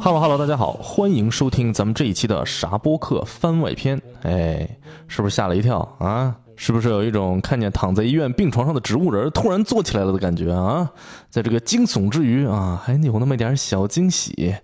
[0.00, 4.00] Hello Hello，大家好，欢迎收听咱们这一期的啥播客番外篇。
[4.22, 4.68] 哎，
[5.08, 6.36] 是不是吓了一跳啊？
[6.54, 10.88] 是不是有一种看见躺在医院病床上的植物人突然坐起来了的感觉啊？
[11.28, 14.54] 在这个惊悚之余啊，还有那么一点小惊喜。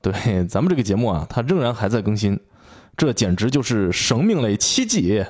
[0.00, 0.12] 对，
[0.46, 2.38] 咱们这个节目啊，它仍然还在更新，
[2.96, 5.24] 这简直就是生命类奇迹。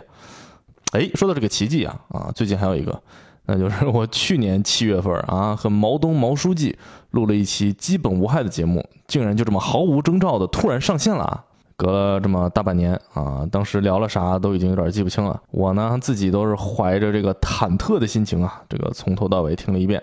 [0.92, 3.02] 哎，说到这个奇迹啊，啊，最近还有一个，
[3.46, 6.78] 那就是我去年七月份啊，和毛东毛书记
[7.10, 11.44] 录了一期基本无害的节目，竟然就这么毫无征兆的突然上线了啊！
[11.76, 15.42] 隔了这么大半年啊，当时聊了啥都已经有点记不清了。
[15.50, 20.02] 我呢自己都是怀着这个忐忑的心情啊，这个从头到尾听了一遍，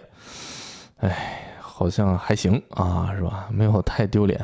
[0.98, 3.48] 哎，好像还行啊，是吧？
[3.50, 4.40] 没有太丢脸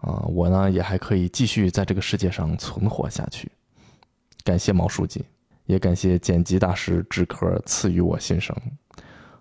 [0.00, 3.50] 啊，我呢也还可以继续在这个世界上存活下去。
[4.42, 5.24] 感谢毛书记，
[5.66, 8.54] 也感谢剪辑大师志科赐予我新生。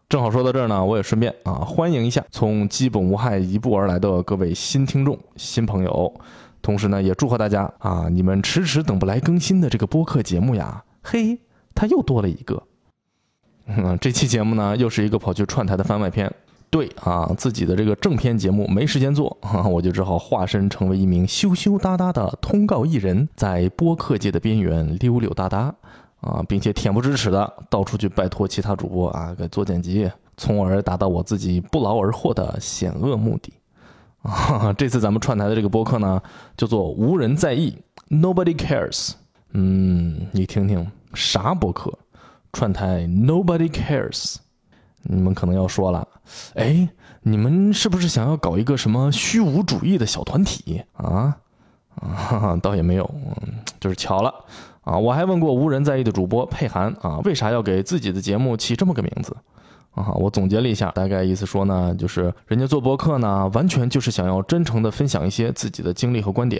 [0.09, 6.13] 正好说到这儿呢，我也顺便啊欢迎一下从基本无害一步而来的各位新听众、新朋友。
[6.61, 8.07] 同时呢，也祝贺大家啊！
[8.09, 11.37] 你们迟迟等不来更新的这个播客节目呀，嘿，
[11.75, 12.63] 它又多了一个。
[13.65, 16.33] 嗯，这期节目呢，又是一个跑去串台的番外篇。
[16.69, 19.37] 对啊，自己的这个正片节目没时间做，
[19.69, 25.75] 我就只好化身成为一名羞羞答答的通告艺人，在播客界的边缘溜溜达达
[26.23, 33.53] 啊，并且恬不知耻的到处去拜托其他主播啊给做剪辑，从而达到我自己不劳而获的险恶目的。
[34.23, 36.21] 啊，这次咱们串台的这个播客呢，
[36.55, 37.77] 叫做“无人在意
[38.09, 39.11] ”，Nobody cares。
[39.51, 41.91] 嗯，你听听啥播客？
[42.53, 44.37] 串台 Nobody cares。
[45.01, 46.07] 你们可能要说了，
[46.55, 46.87] 哎，
[47.21, 51.37] 你们是不是想要搞一个什么虚无主义的小团体啊？
[51.99, 53.13] 啊，倒也没有，
[53.81, 54.33] 就是巧了
[54.83, 54.97] 啊。
[54.97, 59.35] 我还问过无人在意的主播佩涵啊，为啥要给自己的节目起这么个名字？
[59.91, 66.59] 啊，我总结了一下，大概意思说呢，就是人家做博客呢，完全就是想要真诚的分享一些自己的经历和观点，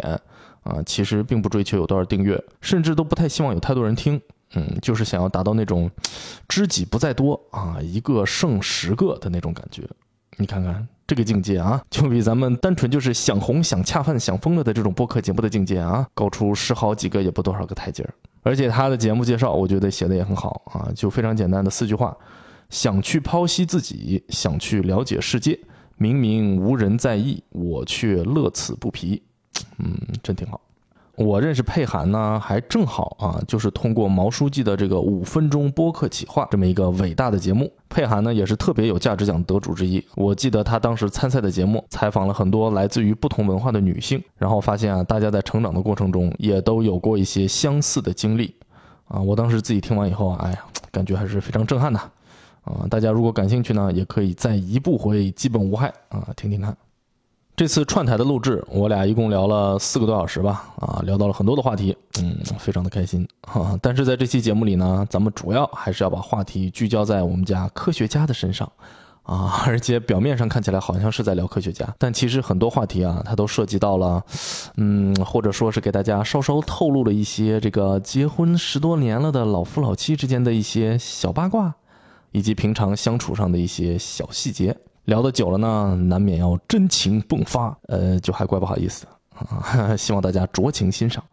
[0.61, 4.22] 啊，其实并不追求有多少订阅，甚至都不太希望有太多人听，
[4.53, 5.90] 嗯，就是想要达到那种
[6.47, 9.81] 知己不在多啊，一个胜十个的那种感觉。
[10.38, 18.14] 你看看这个境界啊，就比咱们单纯就是想红、想恰饭、想疯了的这种播客节目的境界啊，高出十好几个也不多少个台阶儿。
[18.42, 22.16] 而且他的节目介绍，我觉得写的也很好啊，就非常简单的四句话。
[22.70, 25.60] 想去剖析自己，想去了解世界，
[25.98, 29.22] 明明无人在意，我却乐此不疲。
[29.78, 30.60] 嗯，真挺好。
[31.16, 37.72] 我认识佩涵呢，还正好啊，就是通过毛书记的这个五分钟播客企划这么一个伟大的节目。
[37.88, 40.03] 佩涵呢，也是特别有价值奖得主之一。
[40.16, 48.56] 我记得他当时参赛的节目，采访了很多来自于不同文化的女性，然后发现啊，大家在成长的过程中也都有过一些相似的经历。
[49.06, 52.00] 啊，我当时自己听完以后啊，哎呀，感觉还是非常震撼的。
[52.63, 56.75] 啊，大家如果感兴趣呢，也可以再一步回基本无害啊，听听看。
[57.56, 63.78] 这次串台的录制，我俩一共聊了四个多小时吧，啊，聊到了很多的话题，嗯，非常的开心 哈。
[63.80, 68.69] 但是在这期节目里呢，咱们主要还是要把话题聚焦在我们家科学家的身上
[69.22, 74.24] 啊， 而且表面上看起来好像是在聊科学家，但其实很多话题啊，它都涉及到了，
[74.78, 81.75] 嗯，或者说是给大家稍稍透露了一些这个结婚十多年了的老夫老妻之间的一些小八卦。
[82.35, 84.75] 以及平常相处上的一些小细节，
[85.06, 89.06] 聊得久了呢，难免要真情迸发，呃，就还怪不好意思
[89.36, 89.96] 啊。
[89.97, 91.24] 希望大家酌情欣赏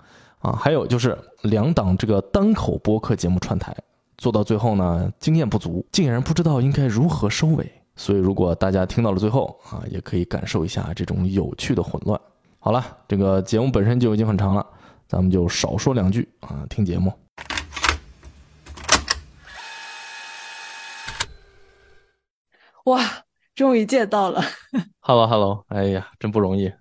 [0.40, 0.52] 啊。
[0.52, 3.76] 还有就是两档这个单口播客节目串台，
[4.18, 7.72] 做到最后呢，经验不足，竟然不知道应该如何收尾。
[7.96, 12.20] 所以如果大家听到了最后啊，也可以感受一下这种有趣的混乱。
[12.58, 14.66] 好了，这个节目本身就已经很长了，
[15.06, 17.12] 咱们就少说两句啊，听节目。
[22.84, 23.02] 哇，
[23.60, 24.42] 终于见到了
[25.00, 26.72] ！Hello，Hello，哎呀，真不容易。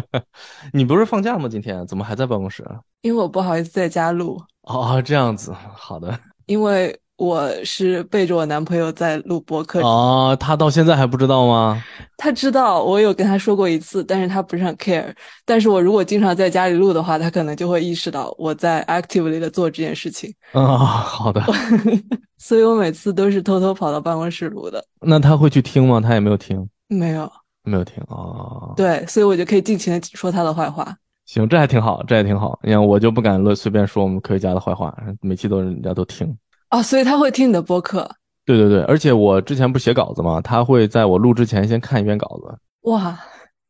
[0.70, 1.48] 你不是放假吗？
[1.48, 2.78] 今天怎么还在办公室啊？
[3.00, 4.38] 因为我不好意思在家录。
[4.64, 6.20] 哦，这样子，好的。
[6.44, 6.94] 因为。
[7.20, 11.78] 我是背着我男朋友在录播客哦，他到现在还不知道吗？
[12.16, 15.14] 他知道，我有跟他说过一次，但是他不是很 care。
[15.44, 20.32] 但是我如果经常在家里录的话，他可能就会意识到我在 actively 的做这件事情。
[20.52, 21.42] 啊，好的。
[22.40, 24.82] 所以我每次都是偷偷跑到办公室录的。
[25.02, 26.00] 那他会去听吗？
[26.00, 27.30] 他也没有听，没有，
[27.64, 28.72] 没有听哦。
[28.78, 30.96] 对，所以我就可以尽情的说他的坏话。
[31.26, 32.58] 行，这还挺好，这还挺好。
[32.62, 36.34] 你看，我就不敢乱随便说我们科学家的坏话，每期都人家都听。
[36.70, 38.10] 哦，所以他会听你的播客。
[38.44, 40.40] 对对对，而且我之前不是写稿子吗？
[40.40, 42.58] 他会在我录之前先看一遍稿子。
[42.82, 43.18] 哇，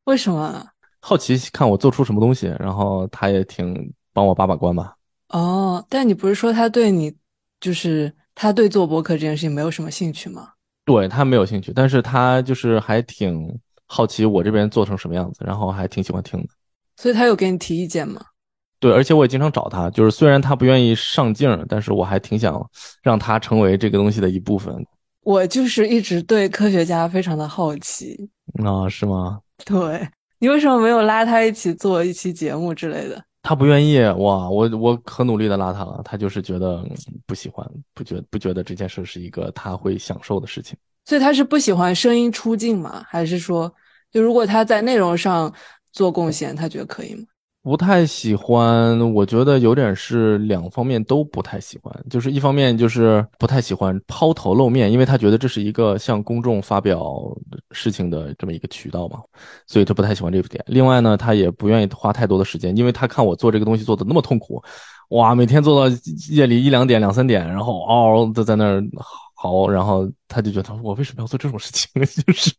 [0.04, 0.64] 为什么？
[1.00, 4.94] 好奇看我做出什么东西，然后他也挺帮我把把关吧。
[5.28, 7.14] 哦，但你不是说他对你，
[7.60, 10.50] 就是他对做播客这件事情没有什么兴趣吗？
[10.84, 16.48] 对他没有兴趣，但是他就是还挺好奇我这边做成什么样子，然后还挺喜欢听的。
[16.96, 18.20] 所以他有给你提意见吗？
[18.80, 22.60] 对，而且我也经常找他，就是虽然他不愿意上镜，但是我还挺想
[23.02, 24.74] 让他成为这个东西的一部分。
[25.22, 28.16] 我就是一直对科学家非常的好奇
[28.64, 29.38] 啊，是吗？
[29.66, 33.22] 对你为什么没有拉他一起做一期节目之类的？
[33.42, 36.82] 他不愿意哇，我我可努力的拉他了，他就是觉得
[37.26, 40.74] 不喜欢，不觉不觉得这件事是一个他会享受的事情。
[41.04, 43.04] 所以他是不喜欢声音出镜吗？
[43.06, 43.70] 还是说，
[44.10, 45.52] 就如果他在内容上
[45.92, 47.24] 做贡献，他觉得可以吗？
[47.62, 51.94] 不太喜欢，我觉得有点是两方面都不太喜欢。
[52.08, 57.20] 就是一方面就是不太喜欢抛头露面，因为他觉得这是一个向公众发表
[57.72, 59.20] 事情的这么一个渠道嘛，
[59.66, 60.64] 所以他不太喜欢这个点。
[60.66, 64.62] 另外呢，他也不愿意花太多的时间，因为他看我做这个东西做的那么痛苦，
[65.10, 65.94] 哇，每天做到
[66.30, 68.82] 夜里一两点、两三点，然后嗷嗷的在那儿
[69.34, 71.90] 嚎，然后他就觉得我为什么要做这种事情？
[72.26, 72.50] 就是。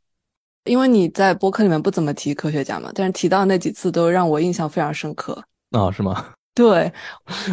[0.65, 6.27] 因为你在播客里面不怎么提科学家嘛，但是提到那几次都让我印象非常深刻啊，是吗？
[6.53, 6.91] 对，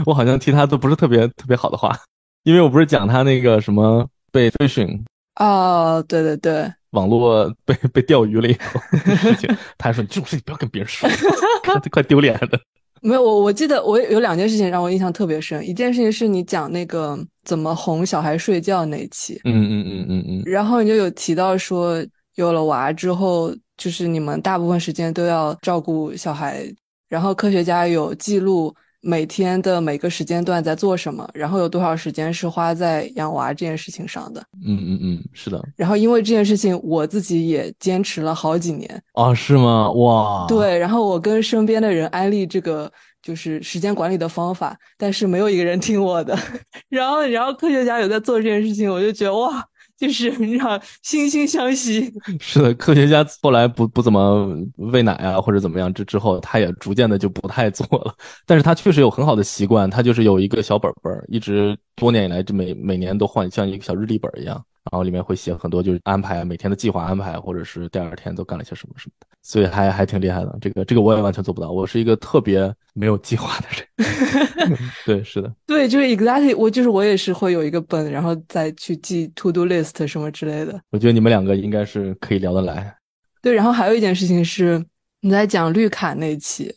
[0.05, 1.97] 我好像提他都不是特别特别好的话，
[2.43, 5.01] 因为我不是讲他那个什么被 phishing
[5.37, 8.81] 哦，对对对，网络被被钓鱼了以后
[9.17, 11.09] 事情， 他还说你这种事情不要跟别人说，
[11.91, 12.61] 快丢脸的。
[13.01, 22.05] 没有，我我记得我有两件事情让我印象特别深，一件事情是你讲那个怎么哄小孩睡觉那一期，嗯嗯嗯嗯嗯，然后你就有提到说。
[22.39, 26.73] 有了娃之后，就是你们大部分时间都要照顾小孩，
[27.09, 34.41] 然后科学家有记录每天的每个时间段在做什么，然后有多少时间是花在养娃这件事情上的。
[34.65, 35.61] 嗯嗯嗯，是的。
[35.75, 39.03] 然后因为这件事情，我自己也坚持了好几年。
[39.15, 39.91] 啊，是吗？
[39.91, 40.47] 哇。
[40.47, 42.89] 对，然后我跟身边的人安利这个
[43.21, 46.39] 就是时间管理的方法，但是没有一个人听我的。
[46.89, 49.67] 然后，然后科学家有在做这件事情，我就觉得哇。
[49.99, 52.11] 就是你知道惺惺相惜。
[52.41, 58.15] 是的，科学家后来不不怎么喂奶啊，或者怎么样之之后，他也逐渐的就不太做了。
[58.47, 64.65] 但是他确实有很好的习惯，他就是有一个小本本，一直多年以来就每每年都换，像一个小日历本一样。
[64.91, 70.59] 然后里面会写很多，就是安排每天的计划安排，或者是第二天都干了些什么什么的，所以还还挺厉害的。
[70.61, 74.79] 这个这个我也完全做不到，我是一个特别没有计划的人。
[75.05, 80.81] 对，是的，对，就是 exactly，我就是我也是会有一个本，然后再去记 to do list 什么之类的。
[80.91, 82.95] 我觉得你们两个应该是可以聊得来。
[83.43, 84.85] 对，然后还有一件事情是
[85.21, 86.75] 你在讲绿卡那期，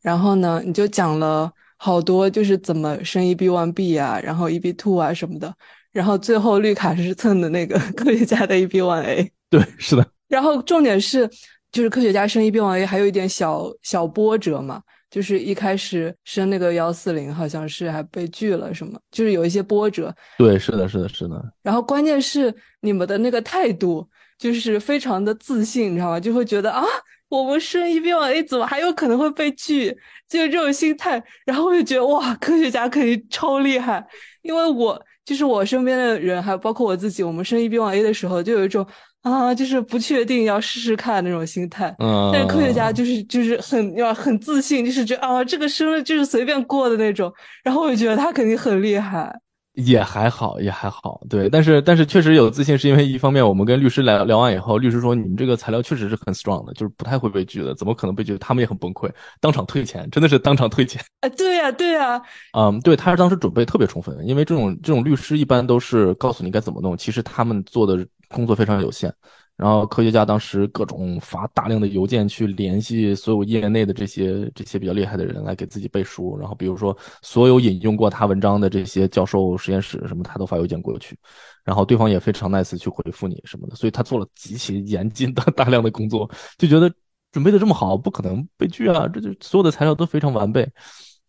[0.00, 5.54] 然后呢你就讲了好多，就是怎么升 EB one B 啊，然后 EB two 啊什么的。
[5.94, 10.04] 然后最后绿卡是蹭的那个 科学家的 EB1A，对，是的。
[10.26, 11.30] 然后重点是，
[11.70, 20.12] 就是科学家升 EB1A 还有一点小小波折嘛，就是一开始升那个幺四零好像是还被拒了什么，就是有一些波折。
[20.36, 21.40] 对，是的，是的，是的。
[21.62, 24.04] 然后关键是你们的那个态度
[24.36, 26.18] 就是非常的自信，你知道吗？
[26.18, 26.82] 就会觉得啊，
[27.28, 29.96] 我们升 EB1A 怎么还有可能会被拒？
[30.28, 31.22] 就是这种心态。
[31.46, 34.04] 然后我就觉得哇，科学家肯定超厉害，
[34.42, 35.00] 因为我。
[35.24, 38.86] 就是我身边的人，还有包括我自己，我们升 EB 往 A 的时候，就有一种
[39.22, 41.94] 啊，就是不确定要试试看那种心态。
[41.98, 42.30] 嗯。
[42.32, 47.32] 但是科学家就是就是很要很自信，就是觉得啊，这个升了就是随便过的那种。
[47.62, 49.34] 然后我就觉得他肯定很厉害。
[49.74, 58.38] 也还好，也还好，对，但是但是确实有自信，是因为一方面我们跟律师聊聊完以后，律师说你们这个材料确实是很 strong 的，就是不太会被拒的，怎么可能被拒？
[58.38, 61.02] 他们也很崩溃，当场退钱，真的是当场退钱。
[61.20, 62.22] 啊，对呀，对呀，
[62.56, 69.12] 嗯，对，他是当时准备特别充分，因为这种这种律师一般都是告诉你该怎么弄，其实他们做的工作非常有限。
[69.56, 81.16] 然后科学家当时各种发大量的邮件去联系所有业内的这些这些比较厉害的人来给自己背书，然后比如说所有引用过他文章的这些教授实验室什么，他都发邮件过去，
[81.64, 86.92] 然后对方也非常 nice 去回复你什么的，所以他做了极其严谨的 大量的工作，就觉得
[87.30, 90.68] 准备的这么好，不可能被拒啊，这就所有的材料都非常完备。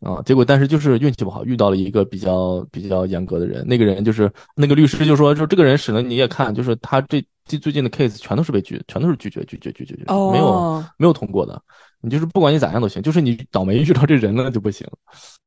[0.02, 3.66] 啊，结果但是就是运气不好，遇到了一个比较比较严格的人。
[3.68, 11.60] 那个人就是那个律师就说，就这个人使得你也看，就是他这最最近的 case 全都是被拒，全都是拒绝拒绝拒绝拒绝，没有没有通过的。
[12.02, 14.88] 你就是不管你咋样都行，就是你倒霉遇到这人了就不行。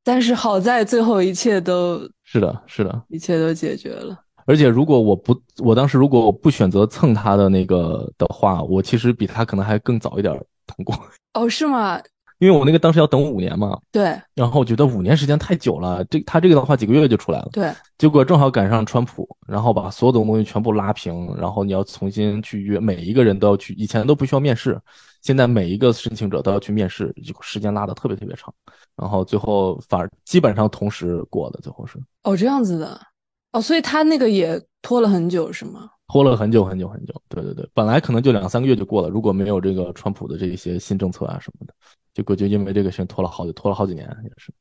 [0.02, 4.19] 但是好在最后一切都是的，是的，一切都解决了。
[4.47, 10.35] 而且如果我不，我当时如果我不选择蹭他的那个的话，我其实比他可能还更早一点
[10.67, 10.99] 通过。
[11.35, 12.00] 哦，是吗？
[12.38, 14.16] 因为我那个当时要等五年嘛，对。
[14.35, 24.80] 然后我觉得五年时间太久了，这他这个的话几个月就出来了，对，结果正好赶上川普，然后把所有的东西全部拉平，然后你要重新去约，每一个人都要去，以前都不需要面试，
[25.23, 28.52] 现在每一个申请者都要去面试，就时间拉的特别特别长，
[28.97, 33.00] 然后最后反而基本上同时过的，最后是哦这样子的，
[33.52, 35.90] 哦，所以他那个也拖了很久是吗？
[36.07, 41.75] 拖了很久很久很久，对对对，本来可能就两三个月就过了，如果没有这个川普的这一些新政策啊什么的，
[42.18, 44.52] 结果就因为这个事情拖了好久，拖了好几年也是，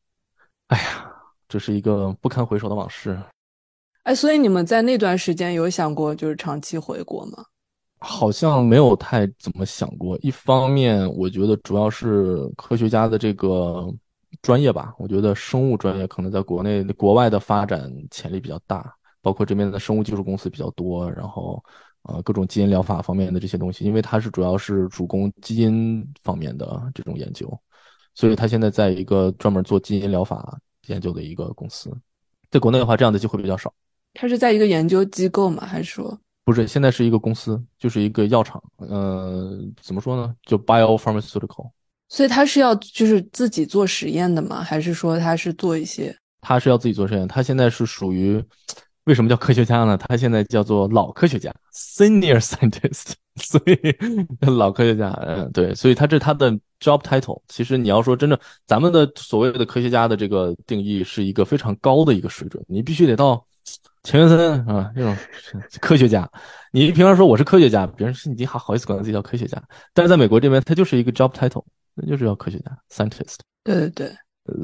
[0.68, 1.12] 哎呀，
[1.50, 3.20] 这是一个不堪回首的往事。
[4.04, 7.44] 哎，所以你们在那段时间有想过就是长期回国吗？
[7.98, 10.16] 好像没有太怎么想过。
[10.22, 13.92] 一方面，我觉得主要是科学家的这个
[14.44, 21.60] 专业吧，我觉得生物专业可能在国内、国外的发展潜力比较大，包括这边的生物技术公司比较多，然后
[22.08, 27.48] 呃各种基因疗法方面的这些东西，因为它是主要是主攻基因方面的这种研究，
[28.16, 31.92] 所以他现在在一个专门做基因疗法研究的一个公司。
[32.50, 33.74] 在国内的话，这样的机会比较少。
[34.14, 35.66] 他是在一个研究机构吗？
[35.66, 38.64] 还是说不是，现在是一个公司，就是一个药厂。
[38.78, 40.34] 呃，怎么说呢？
[40.44, 41.70] 就 biopharmaceutical，
[42.08, 44.64] 所以他是要就是自己做实验的吗？
[44.64, 47.28] 还是说他是做一些他是要自己做实验。
[47.28, 48.42] 他现在是属于
[49.08, 49.98] 为什么叫科学家呢？
[49.98, 53.80] 他现在叫做老科学家 （senior scientist）， 所以
[54.46, 55.10] 老科学家。
[55.26, 57.42] 嗯，对，所以他这他的 job title。
[57.48, 63.44] 其实你要说真正咱们的所谓的科学家的这个定义是一个非常高的一个水准，你必须得到。
[64.04, 65.16] 钱学森啊，这种
[65.82, 66.30] 科学家，
[66.72, 69.62] 你平常说我是科学家，别人是你还好意思管自己叫科学家，
[69.94, 73.38] 但是在美国这边，他就是一个 job title，那就是叫科学家 scientist。
[73.64, 74.16] 对对对，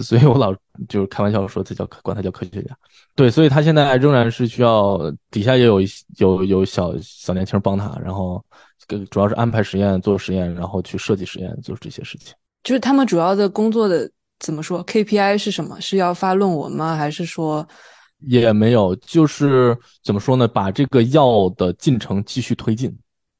[0.02, 0.54] 所以我老
[0.88, 2.78] 就是开玩笑说他叫管他叫科学家。
[3.16, 5.00] 对，所以他现在仍然是需要
[5.30, 5.88] 底下也有一
[6.18, 8.44] 有有小小年轻帮他，然后
[9.10, 12.34] 主要是安排实验、做实验，然后去设计实验，做这些事情。
[12.63, 14.10] 就是他们主要的工作的
[14.40, 15.80] 怎么说 KPI 是什么？
[15.80, 16.96] 是要发论文吗？
[16.96, 17.68] 还是说？
[18.25, 20.48] 也没有，就是怎么说呢？
[20.48, 22.90] 把这个药的进程继续推进，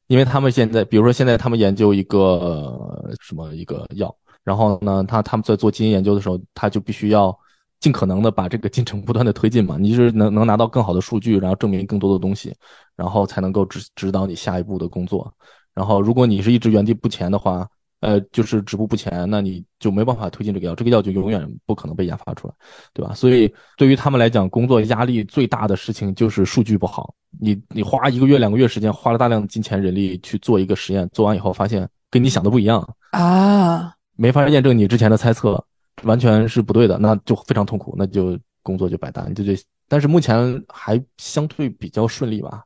[0.08, 7.38] 因为他们现在，比如说现在他们研究一个什么一个药，然后呢，他他们在做基因研究的时候，他就必须要
[7.80, 9.78] 尽可能的把这个进程 不断的推进嘛。
[9.80, 12.54] 你就是能能拿到更好的数据，然后证明更多的东西，
[12.96, 15.34] 然后才能够指指导你下一步的工作。
[15.74, 17.68] 然后如果你是一直原地不前的话，
[18.02, 22.54] 呃，就是止步不前，那你就没办法推进这个药，这个药就永远不可能被研发出来，
[22.94, 23.14] 对吧？
[23.14, 27.16] 所以对于他们来讲，工作压力最大的事情就是数据不好。
[27.40, 35.63] 你你花一个月、两个月时间，花了大量的金钱、人力去做一个实验，做完以后发现跟你想的不一样啊，没法验证你之前的猜测，
[36.03, 39.53] 完全是不对的，那就非常痛苦，那就工作就白搭，就就。
[39.88, 42.63] 但是目前还相对比较顺利吧。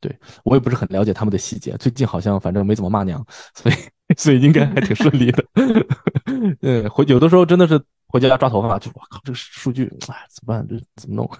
[0.00, 3.24] 对我也不是很了解他们的细节，最近好像反正没怎么骂娘，
[3.54, 3.74] 所以。
[4.16, 5.44] 所以应该还挺顺利的，
[6.62, 10.66] 嗯，回有的时候真的是回家抓头发，就我靠，这个数据，哎，怎么办？
[10.66, 11.30] 这怎么弄？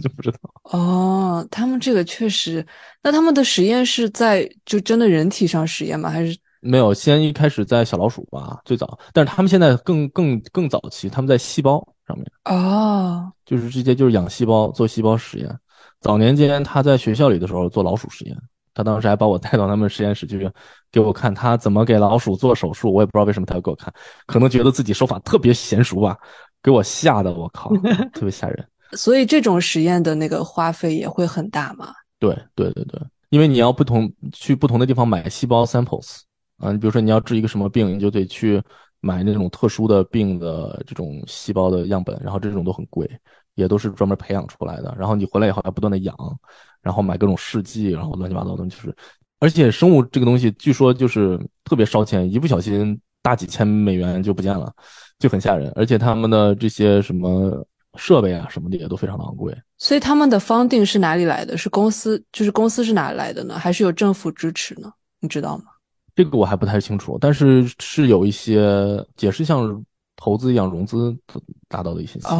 [0.00, 0.38] 就不知道。
[0.62, 2.64] 哦，他们这个确实，
[3.02, 6.08] 那他们的实验是在就真的人体上实验吗？
[6.08, 6.94] 还是没有？
[6.94, 12.26] 先一开始在小老鼠吧，最早，但是他们现在更更更早期，他们在细胞上面。
[12.44, 15.58] 哦，就是直接就是养细胞做细胞实验。
[16.00, 18.36] 早年间他在学校里的时候做老鼠实验。
[18.72, 20.48] 他当时还把我带到他们实验室去，
[20.92, 22.90] 给我看他怎么给老鼠做手术。
[22.94, 23.92] 我也不知道为什么他要给我看，
[24.26, 26.16] 可能觉得自己手法特别娴熟吧，
[26.62, 27.70] 给我吓得我靠，
[28.14, 28.64] 特别吓人。
[28.92, 31.92] 所以这种实验的那个花费也会很大吗？
[32.20, 33.00] 对对对对，
[33.30, 36.20] 因为你要不同去不同的地方买细胞 samples
[36.60, 38.62] 啊，你比如说你要治一个什么病，你就得去
[39.00, 43.10] 买那种特殊的病的这种细胞的样本，然后这种都很贵，
[43.54, 44.94] 也都是专门培养出来的。
[44.98, 46.14] 然后你回来以后要不断的养。
[46.82, 48.96] 然后买各种试剂，然后乱七八糟的，就是，
[49.38, 54.72] 而且生物这个东西据说就是特别烧钱，一不小心大几千美元就不见了，
[55.18, 55.70] 就很吓人。
[55.76, 57.62] 而且他们的这些什么
[57.98, 59.54] 设备啊什么的也都非常的昂贵。
[59.76, 61.54] 所以他们的方定是哪里来的？
[61.54, 63.58] 是公司，就是公司是哪来的呢？
[63.58, 64.90] 还是有政府支持呢？
[65.20, 65.64] 你知道吗？
[66.22, 69.82] 这个我还不太清楚，但是是有一些也是像
[70.16, 71.16] 投资一样融资
[71.66, 72.30] 达到的一些钱，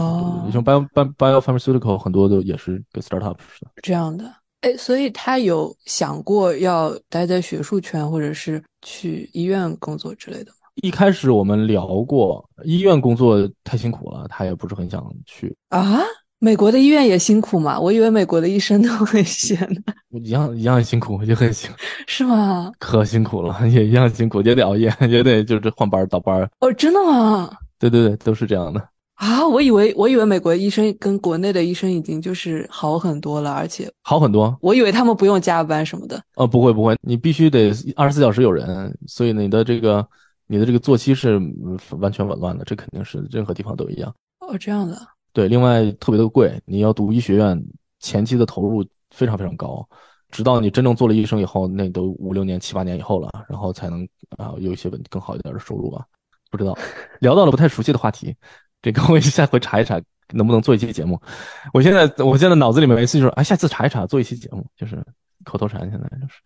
[0.44, 3.70] 你像 bio bio bio pharmaceutical 很多都也是跟 startup 似的。
[3.82, 10.56] 这样的，哎，所以他有想过要待在学术圈，或者是去医院工作之类的吗？
[10.82, 16.00] 一开始我们聊过，医院工作太辛苦了，他也不是很想去啊。
[16.42, 17.78] 美国的医院也辛苦嘛？
[17.78, 19.82] 我以为美国的医生都很闲的。
[20.08, 22.72] 一样一样辛苦，也很辛苦，是吗？
[22.78, 26.50] 可辛苦了，也一样辛苦，也得熬夜， 也得就是换班倒班。
[26.60, 27.50] 哦，真的吗？
[27.78, 28.82] 对对对，都是这样的。
[29.16, 34.56] 啊，我以为我以为美国医生跟国内的医生已经就是好很多了，而且好很多。
[34.62, 36.18] 我以为他们不用加班什么的。
[36.36, 40.08] 呃，不会不会，你必须得二十四小时有人，所以你的这个
[40.46, 44.10] 你的这个作息是嗯完全紊乱的，这肯定是任何地方都一样。
[44.40, 44.98] 哦，这样的，
[45.32, 47.60] 对，另外特别的贵，你要读医学院，
[47.98, 49.86] 前期的投入非常非常高，
[50.30, 54.06] 直到你真正做了医生以后，那都五六年、七八年以后了，然后才能
[54.36, 56.04] 啊有一些稳更好一点的收入吧。
[56.50, 56.76] 不知道，
[57.20, 58.34] 聊到了不太熟悉的话题，
[58.82, 60.00] 这个我下回查一查，
[60.32, 61.20] 能不能做一期节目。
[61.72, 65.00] 我现在我现在脑子里面每次就是，哎，下次查一查，做一期节目，就是
[65.44, 66.40] 口头禅，现在就是。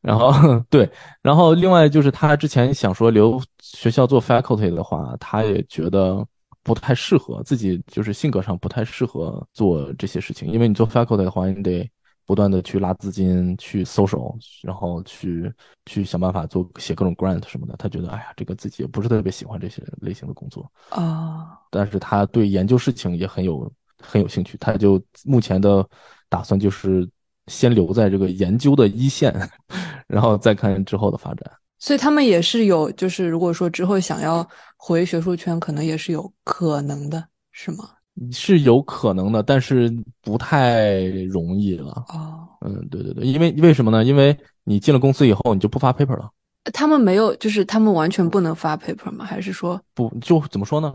[0.00, 0.32] 然后
[0.70, 6.26] 对，然后另外就是他之前想说留学校做 faculty 的话，他也觉得
[6.62, 11.90] 不太适合自己，就是性格上不太适合做这些事情，因为你做 faculty 的话，你得
[12.24, 15.52] 不断的去拉资金，去搜手，然后去
[15.86, 17.74] 去想办法做写各种 grant 什么的。
[17.76, 20.70] 他觉得，哎呀，这个自己也不是特别喜欢这些类型的工作。
[20.92, 25.84] 哦，但是他对研究事情也很有很有兴趣，他就目前的
[26.28, 27.08] 打算就是
[27.48, 29.34] 先留在这个研究的一线，
[30.06, 31.52] 然后再看之后的发展。
[31.80, 34.48] 所以他们也是有，就是如果说之后想要
[34.84, 37.90] 回学术圈，可能也是有可能的，是吗？
[38.32, 39.88] 是有可能的，但是
[40.20, 42.04] 不太容易了。
[42.08, 44.02] 哦，嗯，对对对，因为为什么呢？
[44.02, 46.28] 因为你进了公司以后，你就不发 paper 了，
[46.72, 49.24] 他们没有，就是他们完全不能发 paper 吗？
[49.24, 50.92] 还是说，不就怎么说呢？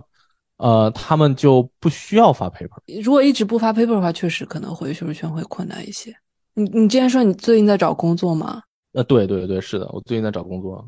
[0.57, 3.01] 呃，他们就不需要发 paper。
[3.01, 6.13] 如果一直不发 paper 的话，确实可能回学术圈会困难一些。
[6.55, 8.61] 你你之前说你最近在找工作吗？
[8.91, 10.85] 呃，对对对，是的，我最近在找工作。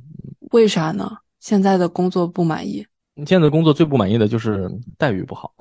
[0.51, 1.09] 为啥呢？
[1.39, 2.85] 现在的工作不满意？
[3.15, 5.51] 你现在的工作最不满意的就是待遇不好，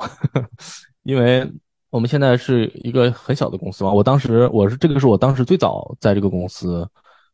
[1.03, 1.51] 因为
[1.91, 3.93] 我们现在是一个很小的公司嘛。
[3.93, 6.89] 我当时我是这个是我当时最早在这个公司，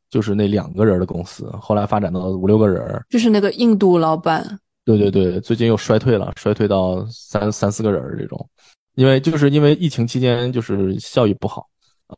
[0.08, 3.04] 就是那两个人的公司，后来发展到五六个人。
[3.10, 4.58] 就是那个印度老板。
[4.86, 8.48] 对对对，最近又衰退了，衰退到三三四个人这种，
[8.96, 11.66] 因为就是因为疫情期间就是效益不好，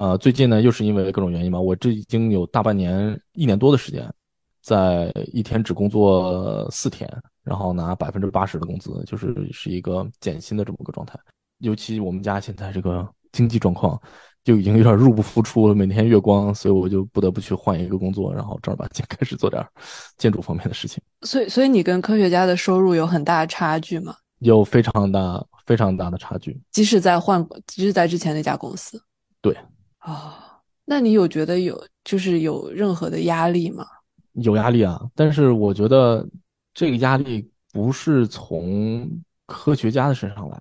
[0.00, 4.12] 呃，最近呢又是因为各种原因嘛，我这已经有大半年一年多的时间，
[4.66, 7.08] 在一天只工作四天。
[7.46, 11.16] 然后拿百分之八十的工资，就是是一个减薪的这么个状态。
[11.58, 13.96] 尤其我们家现在这个经济状况
[14.42, 19.64] 就已经有点入不敷出了，每天月光，所以我就不得不去换一个工作，然后正儿八经开始做点
[20.18, 21.00] 建筑方面的事情。
[21.22, 24.16] 所以，所以你跟科学家的收入有很大的差距吗？
[24.40, 26.60] 有非常大、非常大的差距。
[26.72, 29.00] 即使在换，即使在之前那家公司。
[29.40, 29.56] 对。
[29.98, 33.86] 啊，那你有觉得有就是有任何的压力吗？
[34.36, 36.26] 有压力啊，但是我觉得。
[36.78, 39.08] 这个压力不是从
[39.46, 40.60] 科学家的身上来，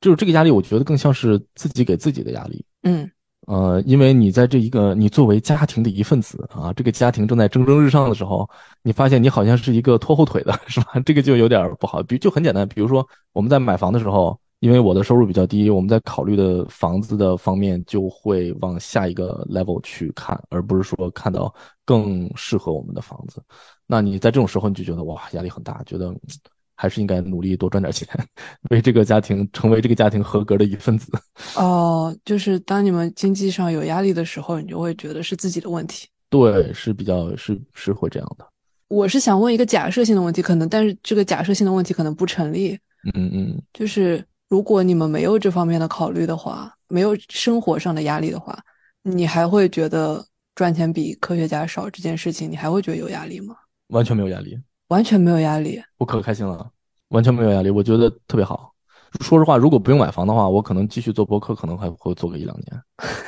[0.00, 2.66] 就是这个压力，我觉得更像是自己给自己的压力。
[2.82, 3.08] 嗯，
[3.46, 8.50] 呃，因为你在这一个你作为家庭的一份子啊，这个家庭正在蒸蒸日上的时候，
[8.82, 10.98] 你发现你好像是一个拖后腿的， 是吧？
[11.06, 12.02] 这个就有点不好。
[12.02, 21.52] 比就很简单，比如说我们在买房的时候，因为我的收入比较低，我们在考虑的房子的方面就会往下一个 level 去看，而不是说看到
[21.84, 23.42] 更适合我们的房子。
[23.88, 26.14] 那你在这种时候，你就觉得哇，压力很大，觉得
[26.76, 28.06] 还是应该努力多赚点钱，
[28.70, 31.10] 为这个家庭成为这个家庭合格的一份子。
[31.56, 36.06] 哦，就是当你们经济上有压力的时候，你就会觉得是自己的问题。
[36.30, 38.46] 对，是比较是是会这样的。
[38.86, 42.78] 我是想问一个假设性的问题，可能但是这个假设性的问题可能不成立。
[43.16, 48.54] 嗯嗯，就是如果你们没有这方面的考虑的话，没有生活上的压力的话，
[49.00, 50.22] 你还会觉得
[50.54, 53.56] 赚钱比科学家少这件事情，你还会觉得有压力吗？
[53.88, 54.54] 完全没有压力，
[54.88, 56.70] 完全没有压力，我可开心了，
[57.08, 58.74] 完全没有压力，我觉得特别好。
[59.22, 62.82] 说实话，如果不用买房的话，我可能继续做博客，可能还会做个一两年。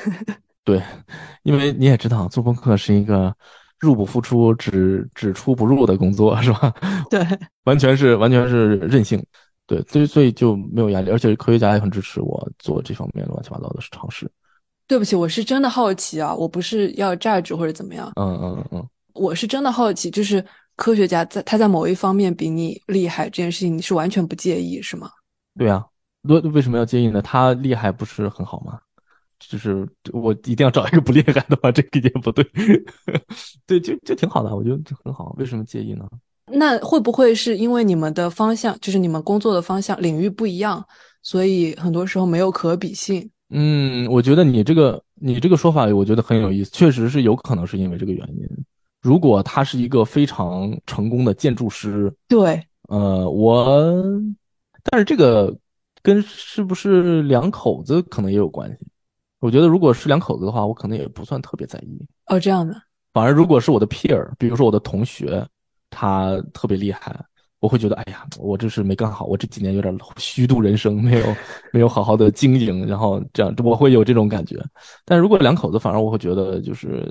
[0.63, 0.83] 对，
[1.43, 3.35] 因为你也知道，做博客是一个
[3.79, 6.71] 入不敷出、只只出不入的工作，是吧？
[7.09, 7.27] 对，
[7.65, 9.25] 完全是完全是任性。
[9.67, 14.31] 对，所以所以就没有压力，而且科学家也很支持我做这方面乱七八糟的尝试。
[14.87, 18.13] 对不起，我是真的好奇啊，我不是要榨汁或者怎么样。
[18.17, 18.89] 嗯嗯嗯。
[19.15, 20.45] 我是真的好奇，就是
[20.77, 25.09] 科学家在他在某一方面比你厉害这件事情，你是完全不介意是吗？
[25.57, 25.87] 对啊，
[26.23, 27.23] 为为什么要介意呢？
[27.23, 28.79] 他厉害不是很好吗？
[29.39, 32.45] 就是我一定要找一个不厉害的话，这个也不对。
[33.67, 35.35] 对，就就挺好的，我觉得很好。
[35.39, 36.07] 为什么介意呢？
[36.53, 40.85] 那会不会是因为你们的方向，就是你们工作的方向领域不一样，
[41.23, 43.31] 所以很多时候没有可比性？
[43.51, 48.47] 嗯，我觉得你这个你这个说法，我觉得很有意思，确实是有可能是因为这个原因。
[49.01, 54.03] 如果他是一个非常成功的建筑师，对，呃，我，
[54.83, 55.55] 但是这个
[56.03, 58.87] 跟是不是两口子可能也有关系。
[59.41, 62.07] 我觉得如果是两口子的话，我可能也不算特别在意。
[62.27, 62.75] 哦，这样的。
[63.13, 65.47] 反而如果是我的 peer，比如说我的同学，
[65.95, 67.17] 他特别厉害，
[67.61, 71.27] 我会觉得，哎呀，我这是没干好，我这几年有点 虚度人生，没有
[71.73, 74.63] 没有好好的经营，然后这样我会有这种感觉。
[75.05, 77.07] 但如果两口子，反而我会觉得就是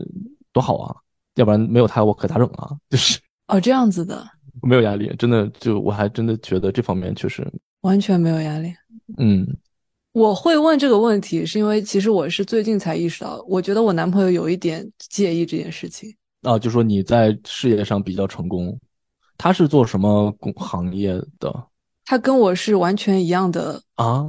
[0.52, 0.96] 多好啊。
[1.36, 2.70] 要不然没有他，我可咋整啊？
[2.92, 4.24] 就是哦，这样子的。
[4.62, 7.44] 没有压力，真的就我还真的觉得这方面确实，
[7.82, 8.72] 完全没有压力。
[9.18, 9.48] 嗯
[10.14, 16.16] 我会问这个问题，是因为其实我是最近才意识到，我觉得我男朋友有一点介意这件事情。
[16.44, 18.78] 啊，就说你在事业上比较成功，
[19.38, 21.68] 他是做什么工行业的？
[22.06, 24.24] 他跟我是完全一样的，啊？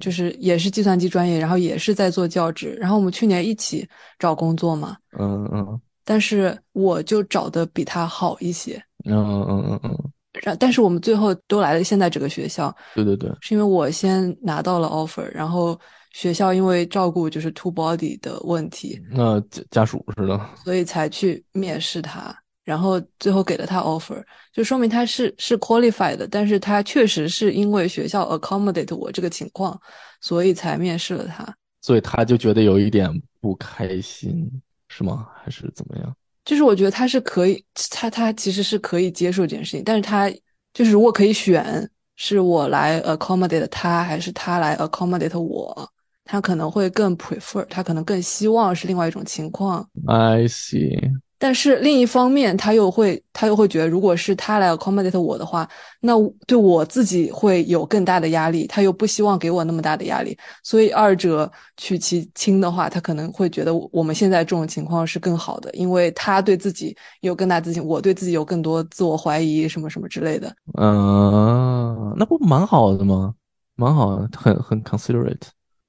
[0.00, 5.80] 就是也是计算机专业，然后也是在做教职，然后我们去年一起找工作嘛，嗯嗯。
[6.04, 9.98] 但是我就找的比他好一些，嗯嗯嗯嗯嗯，
[10.42, 15.78] 然但是我们最后都来了现在这个学校，对对对，是因为我先拿到了 offer，然后
[16.12, 29.78] 学校因为照顾就是 two body 的问题，那家家属似的，所以才去面试他，然后最后给了他 offer，就说明他是是 qualified 的，但是他确实是因为学校 accommodate 我这个情况，
[30.20, 31.46] 所以才面试了他。
[31.80, 33.08] 所以他就觉得有一点
[33.40, 34.50] 不开心，
[34.88, 35.28] 是吗？
[35.42, 36.16] 还是怎么样？
[36.44, 40.30] 就是我觉得他是可以，他他其实是可以接受这件事情，但是他
[40.72, 45.88] 就是如果可以选，是我来 accommodate 他，还是他来 accommodate 我，
[46.30, 49.88] 他可能会更 prefer，他可能更希望是另外一种情况。
[50.06, 50.94] I see，
[51.38, 55.66] 但是另一方面，他又会他又会觉得，如果是他来 accommodate 我的话，
[56.00, 56.12] 那
[56.46, 70.54] 对我自己会有更大的压力，他又不希望给我那么大的压力，所以二者取其轻的话，他可能会觉得我们现在这种情况是更好的，因为他对自己有更大自信，我对自己有更多自我怀疑，什么什么之类的。
[70.78, 73.32] 嗯，那不蛮好的吗？
[73.76, 75.40] 蛮好，很很 considerate。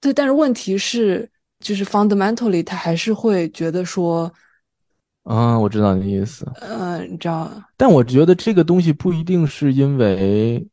[0.02, 4.32] 对，但是问题是，就是 fundamentally 他还是会觉得说，
[5.24, 10.66] 啊，我知道你的意思，嗯、你知道，但我觉得这个东西不一定是因为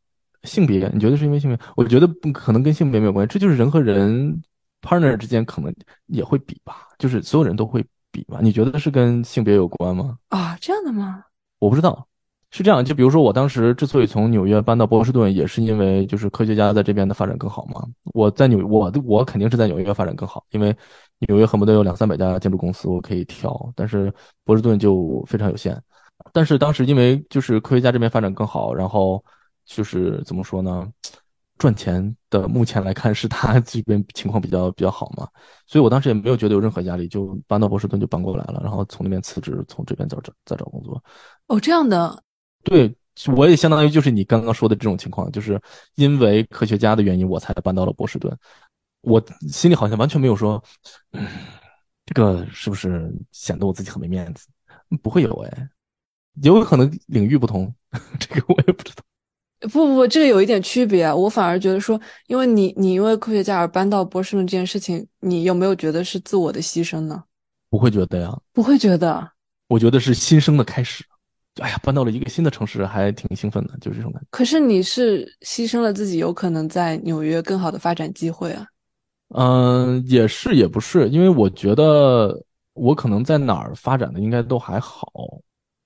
[0.44, 1.58] 性别，你觉得是因为性别？
[1.76, 4.40] 我觉得不可能跟性别没有关系，这就是人和人
[4.80, 5.74] partner 之间可能
[6.06, 8.38] 也会比吧，就是所有人都会比吧？
[8.40, 10.16] 你觉得是跟性别有关吗？
[10.28, 11.24] 啊，这样的吗？
[11.58, 12.06] 我不知道，
[12.50, 12.84] 是这样。
[12.84, 17.82] 就比如说，我当时之所以从纽约搬到波士顿，也是因为就是科学家在这边的发展更好嘛。
[18.14, 20.74] 我在纽，我我肯定是在纽约发展更好，因为
[21.28, 24.12] 纽约恨不得有两三百家建筑公司我可以挑，但是
[24.44, 25.80] 波士顿就非常有限。
[26.32, 29.22] 但是当时因为就是科学家这边发展更好，然后
[29.64, 30.86] 就是怎么说呢？
[31.58, 35.26] 赚钱的目前来看是他这边情况比较比较好嘛，
[35.66, 41.02] 所以我当时也没有觉得有任何压力，就搬到波士顿就搬过来了，然后从那边辞职，从这边再找再找工作。
[41.46, 42.22] 哦，这样的，
[42.66, 42.92] 对，
[43.36, 45.60] 我也相当于就是你刚刚说的这种情况，就是
[45.94, 48.36] 因为科学家的原因，我才搬到了波士顿。
[49.02, 50.60] 我心里好像完全没有说，
[51.12, 51.24] 嗯，
[52.04, 54.48] 这个是不是显得我自己很没面子？
[55.00, 55.68] 不会有哎，
[56.42, 57.72] 有可能领域不同，
[58.18, 59.04] 这个我也不知道。
[59.72, 61.14] 不不不，这个有一点区别啊。
[61.14, 67.22] 我反而觉得说，因为你你因为科学家而搬到波士顿这件事情，你有没有觉得是自我的牺牲呢？
[67.70, 69.30] 不会觉得呀，不会觉得，
[69.68, 71.04] 我觉得是新生的开始。
[71.60, 74.28] 哎呀，搬到了一个新的城市，还挺兴奋的，就是这种感觉。
[74.30, 78.66] 可是你是牺牲了自己有可能在纽约更好的发展机会啊。
[79.34, 82.40] 嗯，也是也不是，因为我觉得
[82.74, 85.10] 我可能在哪儿发展的应该都还好。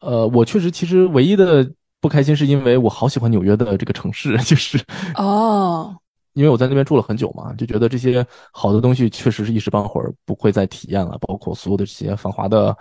[0.01, 4.83] 呃，我确实其实唯一的不开心是因为我好喜欢纽约的这个城市， 就是
[5.15, 5.97] 哦，
[6.35, 12.77] 因为我在那边住了很久嘛，就觉得这些好的东西确实是一时半会儿不会再体验了，包括所有的这些繁华的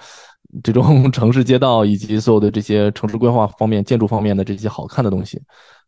[0.64, 5.42] 这种 城市街道，以及所有的这些城市规划方面、建筑方面的这些好看的东西。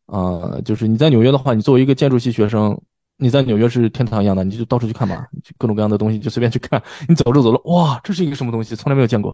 [0.08, 2.78] 呃，就是你在纽约的话，你作为一个建筑系学生，
[3.18, 5.26] 你在纽约是天堂一样的，你就到处去看吧，
[5.58, 6.82] 各种各样的东西就随便去看。
[7.08, 8.76] 你走着走着，哇，这是一个什么东西？
[8.76, 9.34] 从来没有见过，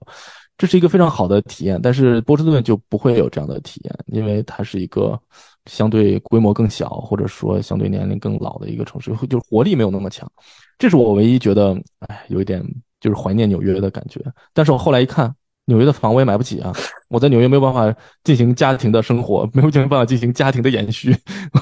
[0.57, 1.79] 这是一个非常好的体验。
[1.81, 5.19] 但是波士顿就不会有这样的体验，因为它是一个
[5.65, 10.29] 相对规模更小，或者说相对年龄更老的一个城市，就是活力没有那么强。
[10.77, 12.63] 这是我唯一觉得，哎，有一点
[12.99, 14.21] 就是怀念纽约的感觉。
[14.53, 15.33] 但是我后来一看，
[15.65, 16.73] 纽约的房我也买不起啊，
[17.09, 21.15] 我在纽约没有办法进行家庭的生活，没有办法进行家庭的延续。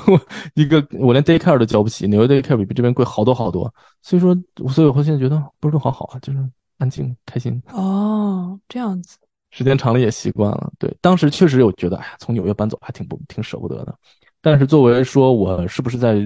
[0.08, 0.20] 我
[0.54, 3.74] 一个我连 daycare 都交不起，纽约 daycare 比这边贵好多好多。
[4.02, 4.36] 所以说，
[4.70, 6.40] 所以我现在觉得波士顿好好啊，就是
[6.78, 7.62] 安静开心。
[7.70, 9.18] 哦，这样子。
[9.52, 10.72] 时间长了也习惯了。
[10.78, 13.96] 对，当时确实有觉得，哎呀，从纽约搬走还挺不挺舍不得的。
[14.42, 16.18] 但是作为说我是不是在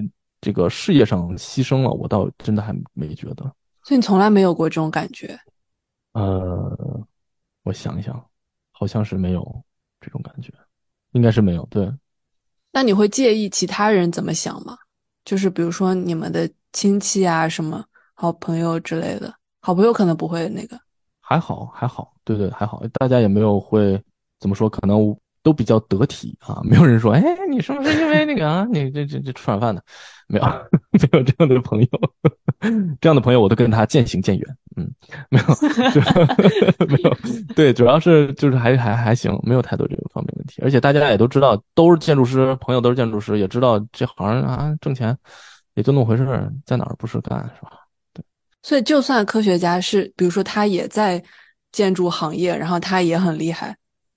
[0.41, 3.49] 这个事业上牺牲了，我倒真的还没觉得。
[3.83, 5.39] 所以你从来没有过这种感觉？
[6.13, 7.05] 呃，
[7.63, 8.23] 我想一想，
[8.71, 9.63] 好像是没有
[10.01, 10.51] 这种感觉，
[11.11, 11.65] 应该是没有。
[11.71, 11.91] 对，
[12.71, 14.77] 那你会介意其他人怎么想吗？
[15.25, 19.33] 就是比如说你们的亲戚啊，什么好朋友之类的。
[19.61, 20.79] 好朋友可能不会那个，
[21.19, 24.01] 还好还好，对对还好，大家也没有会
[24.39, 29.83] 怎么说，可能都比较得体啊，没有人说，哎，你是不是因为那个啊，你这这这吃软饭的，
[30.27, 30.45] 没有
[30.91, 31.87] 没有这样的朋友，
[32.99, 34.57] 这样的朋友我都跟他渐行渐远。
[34.77, 34.89] 嗯，
[35.29, 35.45] 没有，
[35.91, 35.99] 就
[36.87, 37.17] 没有，
[37.55, 40.61] 对，主要是就是还还还行，没有太多这个方面问题。
[40.61, 45.17] 而且大家也都知道，都是建筑师，朋友都是建筑师，也知道这行啊挣钱
[45.73, 47.71] 也就那么回事儿，在哪儿不是干是吧？
[48.13, 48.23] 对
[48.61, 51.21] 所以，就算科学家是，比如说他也在
[51.71, 53.75] 建筑行业，然后他也很厉害，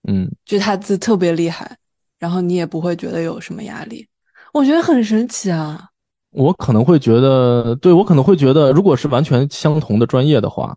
[0.09, 1.77] 嗯，就他字特别厉害，
[2.19, 4.07] 然后你也不会觉得有什么压力。
[4.53, 5.89] 我觉得很神奇啊。
[6.31, 10.77] 我可能会觉得，对我可能会觉得，如果是完全相同的专业的话，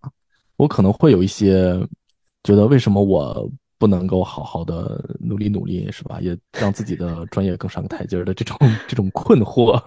[0.57, 1.75] 我可能会有一些
[2.43, 6.19] 觉得为什么我不能够好好的努力努力，是吧？
[6.21, 8.57] 也让自己的专业更上个台阶的这种
[8.87, 9.81] 这种困惑。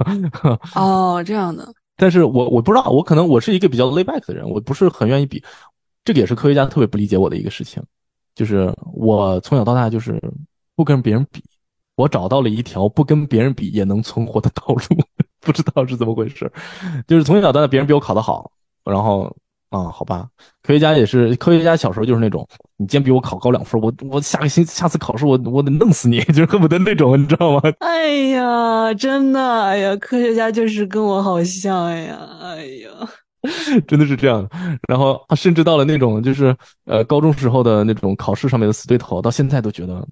[0.75, 1.71] 哦，这样的。
[1.97, 5.43] 但是我我不知道，我可能我是一个比较 lay back 的人，我不是很愿意比。
[6.05, 7.83] 这个也是科学家特别不理解我的一个事情，
[8.39, 10.23] 就是我从小到大就是
[10.77, 11.43] 不跟别人比，
[11.97, 14.81] 我找到了一条不跟别人比也能存活的道路。
[15.43, 16.51] 不知道是怎么回事，
[17.09, 18.51] 就是从小到大别人比我考得好，
[18.85, 19.35] 然后
[19.71, 20.29] 啊，好吧，
[20.63, 22.47] 科学家也是，科学家小时候就是那种，
[22.77, 27.63] 你今天比我考高两分，我我下个星下次考试我我得弄死你， 就是恨不得那种，你知道吗？
[27.81, 32.91] 哎呀，真的，哎呀，科学家就是跟我好像呀，哎呀，
[33.87, 34.49] 真的是这样。
[34.89, 40.07] 然后甚至到了那种就是呃高中时候的那种考试上面的死对头，到现在都觉得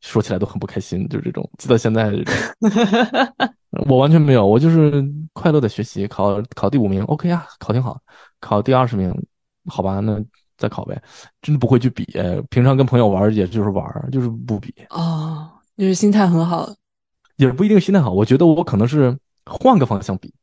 [0.00, 2.12] 说起来都很不开心，就是这种，记到现在。
[3.88, 8.00] 我完全没有，我就是快乐的学习，考考第五名，OK 啊，考挺好。
[8.40, 9.14] 考第二十名，
[9.66, 10.20] 好吧，那
[10.58, 11.00] 再考呗。
[11.40, 12.04] 真的不会去比，
[12.50, 14.74] 平常跟朋友玩，也就是玩，就是不比。
[14.90, 16.68] 哦，就是心态很好，
[17.36, 18.10] 也不一定心态好。
[18.10, 20.34] 我觉得我可能是换个方向比，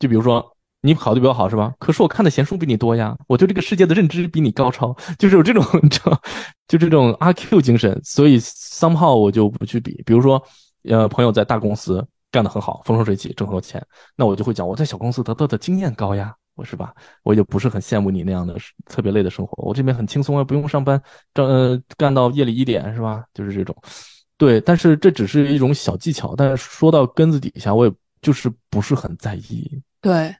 [0.00, 0.44] 就比如说
[0.82, 1.72] 你考的比较好，是吧？
[1.78, 5.64] 可是我看的闲书比你多呀，我对这个世界的认知比你高超， 就是有这种，
[6.68, 7.98] 就这种阿 Q 精神。
[8.04, 10.02] 所以 somehow 我就不去比。
[10.04, 10.42] 比如说，
[10.84, 12.06] 呃，朋友在大公司。
[12.32, 13.78] 干得很好，风生水起，挣很多钱，
[14.16, 16.94] 那我就会讲我在小公司得到的经验高呀，我是吧？
[17.24, 20.98] 我就不是很羡慕你那样的特别累的生活，我这边很轻松啊，不用上班，
[21.34, 23.22] 挣呃干到夜里一点是吧？
[23.34, 23.76] 就是这种，
[24.38, 27.92] 对，但是这只是一种小技巧，但是说到根子底下，我也
[28.22, 30.34] 就是不是很在意，对，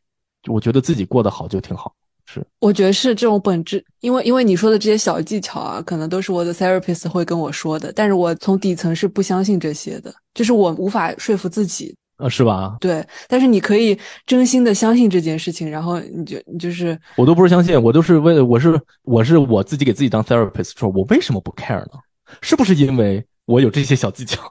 [0.48, 1.94] 我觉得自己过得好就挺好。
[2.24, 12.76] 是，我觉得是这种本质，因为因为你说的这些小技巧啊，可能都是我的 therapist 会跟我说的，但是我从底层是不相信这些的，就是我无法说服自己，啊，是吧？
[12.80, 21.98] 对，但是你可以真心的相信这件事情，然后你就你就是，我都不是相信，我都是为了，我是我是我自己给自己当 therapist，说我为什么不 care 呢？
[22.40, 24.40] 是不是因为我有这些小技巧？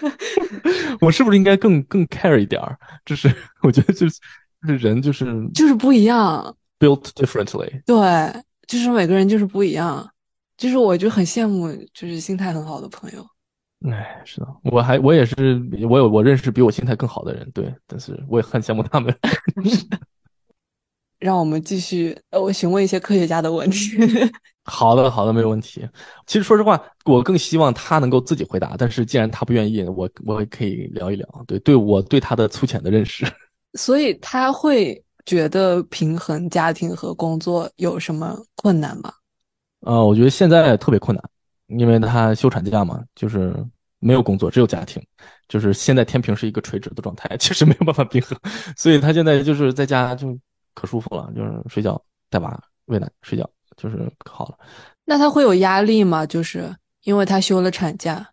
[1.00, 2.78] 我是不是应该更更 care 一点儿？
[3.04, 4.18] 就是我觉得就是
[4.60, 6.56] 人就是就是不一样。
[6.78, 10.08] Built differently，对，就是每个人就是不一样，
[10.56, 13.26] 就是我就很羡慕，就是心态很好的朋友。
[13.90, 19.14] 哎，是的，我还我也是，我有我认识比我心态更好的人，对，但是我也很羡慕他们。
[21.18, 23.98] 让我们继续，呃，我询问一些科学家的问题。
[24.64, 25.86] 好的，好的，没有问题。
[26.26, 33.26] 其实说实话，我更希望他能够自己回答，但是既然他不愿意，我我也可以聊一聊，对，对我对他的粗浅的认识。
[33.74, 35.02] 所以他会。
[35.26, 39.12] 觉得平衡家庭和工作有什么困难吗？
[39.80, 41.22] 呃，我觉得现在特别困难，
[41.78, 43.54] 因为他休产假嘛，就是
[44.00, 45.00] 没有工作，只有家庭，
[45.46, 48.36] 就是现在天平是一个垂直的状态，其实没有办法平衡，
[48.76, 50.36] 所以他现在就是在家就
[50.74, 54.58] 可舒服了，就是睡觉、带娃、喂奶、睡觉，就是可好了。
[55.04, 56.26] 那他会有压力吗？
[56.26, 58.26] 就是因为他休了产假。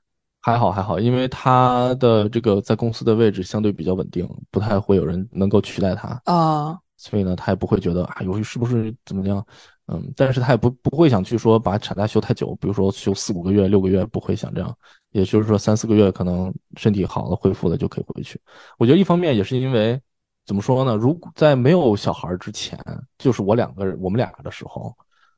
[0.47, 9.45] 还好还好，因为他的这个在公司的位置相对比较稳定，不太会有人能够取代他啊，所以呢，他也不会觉得啊，有是不是怎么样？
[9.87, 14.73] 嗯，但是他也不不会想去说把产假休太久，比如说休四五个月、六个月，不会想这样。
[15.11, 18.39] 也就是说三四个月，可能身体好了、恢复了就可以回去。
[18.77, 19.99] 我觉得一方面也是因为
[20.45, 20.95] 怎么说呢？
[20.95, 22.79] 如果在没有小孩之前，
[23.17, 24.95] 就是我两个人我们俩的时候，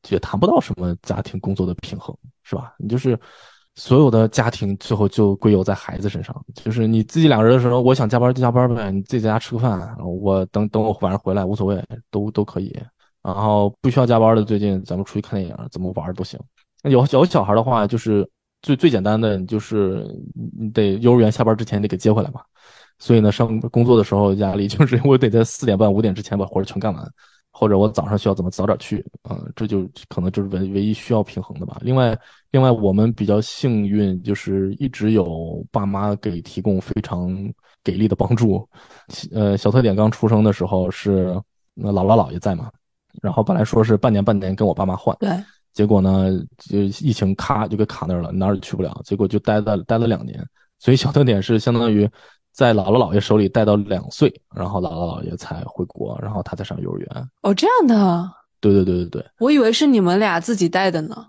[0.09, 2.75] 也谈不到什么家庭工作的平衡，是吧？
[2.77, 3.19] 你就是。
[3.79, 12.77] 所有的家庭最后就归由在孩子身上，就是你自己两个人的时候，我想加班就加班呗，你自己在家吃个饭，我等等我晚上回来无所谓，都都可以。
[13.23, 16.37] 然后不需要加班的，最近咱们出去看电影，怎么玩都行。
[16.83, 18.29] 有有小孩的话，就是
[18.61, 20.05] 最最简单的，就是
[20.57, 22.41] 你得幼儿园下班之前得给接回来嘛。
[22.97, 27.09] 所以呢，上工作的时候压力就是我得在四点半五点之前把活全干完。
[27.59, 29.37] 或者我早上需要怎么早点去啊？
[29.53, 31.77] 这就可能就是唯唯一需要平衡的吧。
[31.81, 32.17] 另外，
[32.51, 37.27] 另外我们比较幸运，就是一直有爸妈给提供非常
[37.83, 38.65] 给力的帮助。
[39.33, 41.37] 呃，小特点刚出生的时候是
[41.73, 42.71] 那姥姥姥爷在嘛，
[43.21, 45.29] 然后本来说是半年半年跟我爸妈换，对，
[45.73, 50.41] 结果呢就疫情咔就给卡那儿了，哪儿也去不了，结果就待在待了两年。
[50.79, 52.09] 所以小特点是相当于。
[52.59, 57.29] 在姥姥姥爷手里带到两岁，然后姥姥姥爷才回国，然后他才上幼儿园。
[57.41, 58.29] 哦，这样的。
[58.59, 61.25] 对对对对对，我以为是你们俩自己带的呢。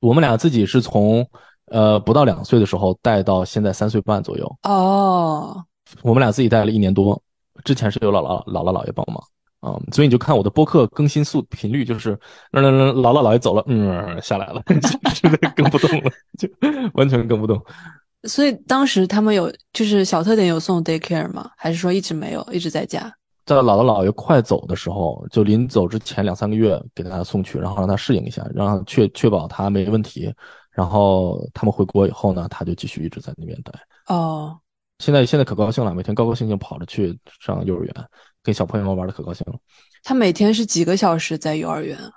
[0.00, 1.28] 我们俩自己是从
[1.66, 5.62] 呃不到两岁的时候带到现在三岁半左右，哦，
[6.00, 7.22] 我们俩自己带了一年多，
[7.62, 9.22] 之前是有姥姥姥姥姥爷帮忙
[9.60, 12.18] 啊、所以你就看我的播客更新速频率就是，
[12.50, 14.62] 那那那姥姥姥爷走了，嗯下来了，
[15.12, 16.48] 现在更不动了，就
[16.94, 17.62] 完全更不动。
[18.24, 21.50] 所以当时他们有就是小特点有送 daycare 吗？
[21.56, 23.12] 还是说一直没有，一直在家？
[23.46, 30.32] 在姥姥姥爷快走的时候，就临走之前两三个月给他送去，然后让他适应一下，让确确保他没问题。
[30.70, 33.72] 然后他们回国以后呢，他就继续一直在那边待。
[34.06, 34.56] 哦，
[34.98, 37.94] 现在现在可高兴了，每天高高兴兴跑着去上幼儿园，
[38.42, 39.58] 跟小朋友们玩的可高兴了。
[40.04, 42.10] 他每天是几个小时在幼儿园啊？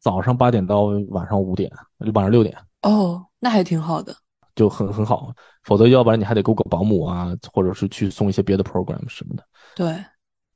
[0.00, 1.68] 早上八点到晚上五点，
[2.14, 4.14] 晚上六点哦，那还挺好的。
[4.58, 9.44] 就很很好，否则要不然你还得雇个保姆啊，或者是去送一些别的 program 什么的，
[9.76, 9.94] 对，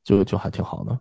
[0.02, 0.98] 就就还挺好的。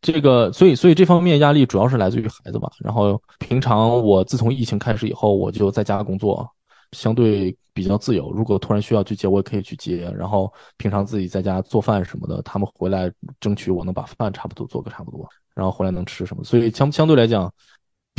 [0.00, 2.70] 这个，所以所以这方面压力主要是来自于孩子吧。
[2.78, 6.48] 然后平常我自从疫情开始以后，我就在家工作，
[6.92, 8.30] 相对比较自由。
[8.30, 10.08] 如果突然需要去接，我也可以去接。
[10.16, 16.44] 然后平常自己在家做饭什么的，他们回来争取我能把饭差不多做个差不多，然后回来能吃什么。
[16.44, 17.52] 所以相相对来讲，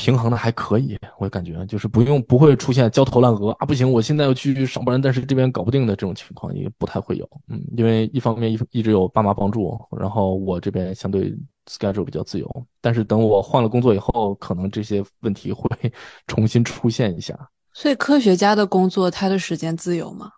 [0.01, 7.29] 平衡的还可以，我感觉就是不用不会出现焦头烂额啊，不行，我现在要去上班，但是这边搞不定的这种情况也不太会有。
[7.49, 11.31] 嗯，因为一方面一一直有爸妈帮助，然后我这边相对
[11.69, 12.65] schedule 比较自由。
[12.81, 15.69] 但是等我换了工作以后，可能这些问题会
[16.25, 17.37] 重新出现一下。
[17.71, 20.31] 所以科学家的工作，他的时间自由吗？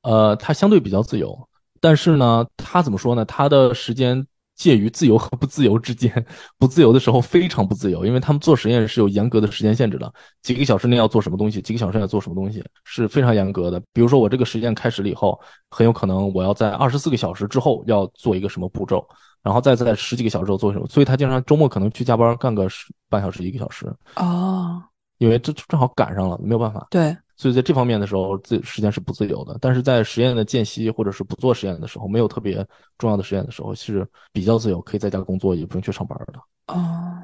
[0.00, 1.38] 呃，他相对比较自由，
[1.78, 3.22] 但是呢，他怎么说呢？
[3.26, 6.24] 他的时间介于自由和不自由之间。
[6.58, 10.12] 不自由的时候非常不自由，因为他们做实验是有严格的时间限制的，
[10.42, 13.80] 几个小时内要做什么东西，几个小时内要做什么东西是非常严格的。
[13.92, 15.38] 比如说我这个实验开始了以后，
[15.70, 19.06] 很有可能我要在二十四个小时之后要做一个什么步骤，
[19.42, 23.86] 然后再在十几个小时之后做什么，所以他经常周末可能去加班干个十半小时一个小时，
[24.16, 24.82] 哦，
[25.18, 26.86] 因为这正好赶上了，没有办法。
[26.90, 29.56] 对，所以在这方面的时候，自时间是不自由的。
[29.60, 32.66] 但是在实验的间隙或者是不做实验的时候，没有特别
[32.98, 36.34] 重要的实验的时候，是比较自由，可以在家工作，也不用去上班的。
[36.68, 37.18] 哦，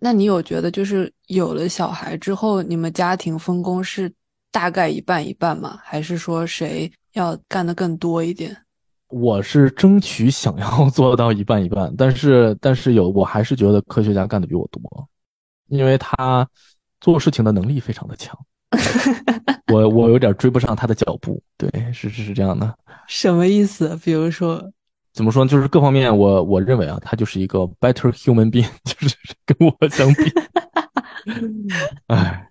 [0.00, 4.12] 那你有觉得就是有了小孩之后，你们家庭分工是
[4.50, 5.78] 大概一半一半吗？
[5.82, 8.56] 还是说谁要干的更多一点？
[9.08, 15.08] 我是争取想要 做到一半一半，但是但是有我还是觉得科学家干的比我多，
[15.68, 16.46] 因为他
[17.00, 18.38] 做事情的能力非常的强，
[19.72, 21.42] 我我有点追不上他的脚步。
[21.56, 22.74] 对，是是是这样的。
[23.06, 23.98] 什么意思？
[24.04, 24.62] 比如说，
[25.12, 25.50] 怎么说呢？
[25.50, 30.32] 就是各方面我我认为啊，他就是一个 better human being， 就是跟我相比，
[32.08, 32.48] 哎，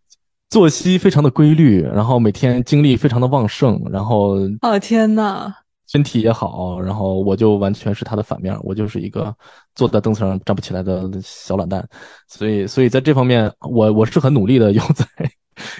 [0.49, 5.53] 作息非常的规律，然后每天精力非常的旺盛，然后哦天呐，
[5.87, 9.33] 身体也好，然后我就完全是他的反面，我就是一个
[9.75, 11.87] 坐在凳子上站不起来的小懒蛋，
[12.27, 15.05] 所以所以在这方面，我我是很努力的，有在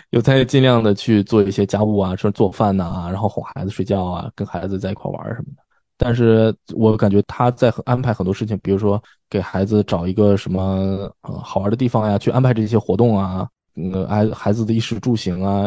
[0.10, 5.64] 有在尽量的去做一些家务啊，说做饭呐、然后哄孩子睡觉啊，跟孩子在一块玩什么的。
[6.00, 15.66] 但是我感觉他在安排很多事情，比如说给孩子找一个什么呃好玩的地方呀，去安排这些活动啊，嗯，孩孩子的衣食住行啊，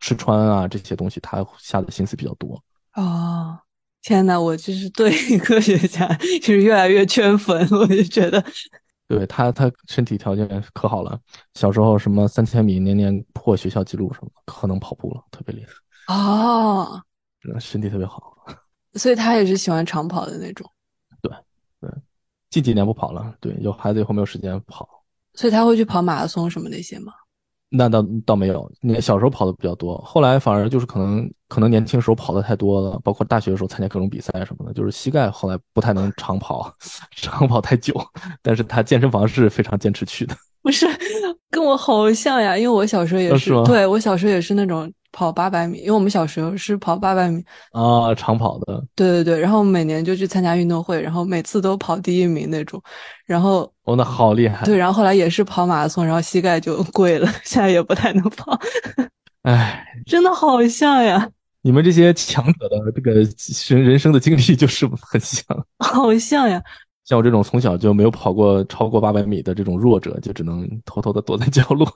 [0.00, 2.62] 吃穿啊这些东西，他下的心思比较多。
[2.94, 3.58] 哦，
[4.02, 6.06] 天呐，我就是对科学 家
[6.40, 8.44] 就是越来越圈粉，我就觉得，
[9.06, 11.18] 对他，他身体条件可好了，
[11.54, 17.02] 小时候什么三千米年年破学校记录什么，可能跑步了，特别厉害，哦，
[17.60, 18.34] 身体特别好。
[18.94, 20.70] 所以他也是喜欢长跑的那种，
[21.20, 21.32] 对
[21.80, 21.90] 对
[22.50, 24.88] 近几年不跑了，对，有孩子以后没有时间跑。
[25.34, 27.12] 所以他会去跑马拉松什么那些吗？
[27.76, 36.72] 那倒倒没有，那小时候跑的比较多，后来反而就是可能可能年轻时候跑的太多了，包括大学的时候参加各种比赛什么的，就是膝盖后来不太能长跑，
[37.16, 37.92] 长跑太久。
[38.42, 40.36] 但是他健身房是非常坚持去的。
[40.62, 40.86] 不是，
[41.50, 52.82] 跟我好像呀，因为我小时候也是，哦是对我小时候也是那种跑八百米，因为我们小时候是跑八百米，啊，长跑的，对对对，然后每年就去参加运动会，然后每次都跑第一名那种，
[53.24, 54.66] 然后哦，那好厉害。
[54.66, 58.58] 对，然后后来也是跑马拉松，然后膝盖就跪了， 现在也不太能跑，
[59.42, 61.30] 哎，真的好像呀，
[61.62, 65.44] 你们这些强者的这个人人生的经历就是 很像。
[65.78, 66.60] 好像呀，
[67.04, 71.86] 像我这种从小就没有跑过超过八百米的这种弱者，就只能偷偷的躲在角落。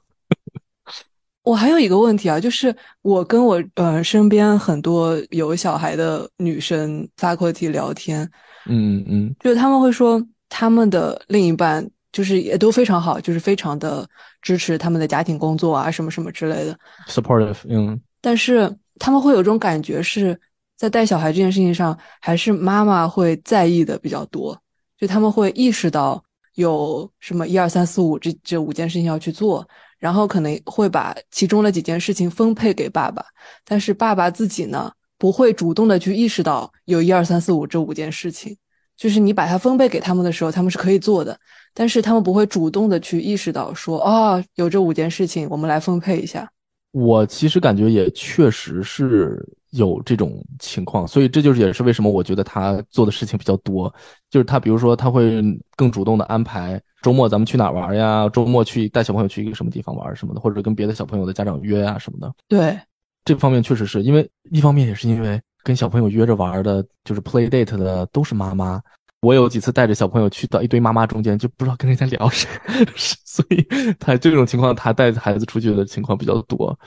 [1.49, 8.31] 我还有一个问题啊，就是我跟我呃身边很多有小孩的女生 faculty 聊天，
[8.67, 14.07] 嗯嗯就是他们会说他们的另一半就是也都非常好，就是非常的
[14.43, 16.79] 支持他们的家庭工作啊，什么什么之类的。
[17.09, 20.39] ，supportive，嗯但是他们会有种感觉是
[20.77, 24.55] 在带小孩这件事情上，还是妈妈会在意的比较多，
[24.99, 26.23] 就他们会意识到
[26.57, 29.67] 有什么一二三四五这这五件事情要去做，
[29.99, 33.25] 然后可能会把其中的几件事情分配给爸爸，
[33.65, 38.57] 但是爸爸自己呢不会主动的去意识到有一二三四五这五件事情，
[38.97, 41.39] 就是你把它分配给他们的时候，他们是可以做的，
[41.75, 46.49] 但是他们不会主动的去意识到说哦有这五件事情，我们来分配一下。
[46.93, 53.93] 我其实感觉也确实是有这种情况，所以这就是也是为什么我觉得他做的事情比较多。
[54.31, 55.43] 就是他比如说他会
[55.77, 62.33] 更主动的安排周末咱们去哪玩呀，周末去带小朋友去一个什么地方玩什么的，或者跟别的小朋友的家长约啊什么的。
[62.49, 62.79] 对，
[63.25, 68.81] 这方面确实是因为一方面也是因为跟小朋友约着玩的，就是 play date 的都是妈妈。
[69.21, 72.49] 我有几次带着小朋友去到一堆妈妈中间，就不知道跟人家聊谁，
[72.97, 73.67] 所以
[73.99, 76.79] 他这种情况，他带孩子出去的情况比较多，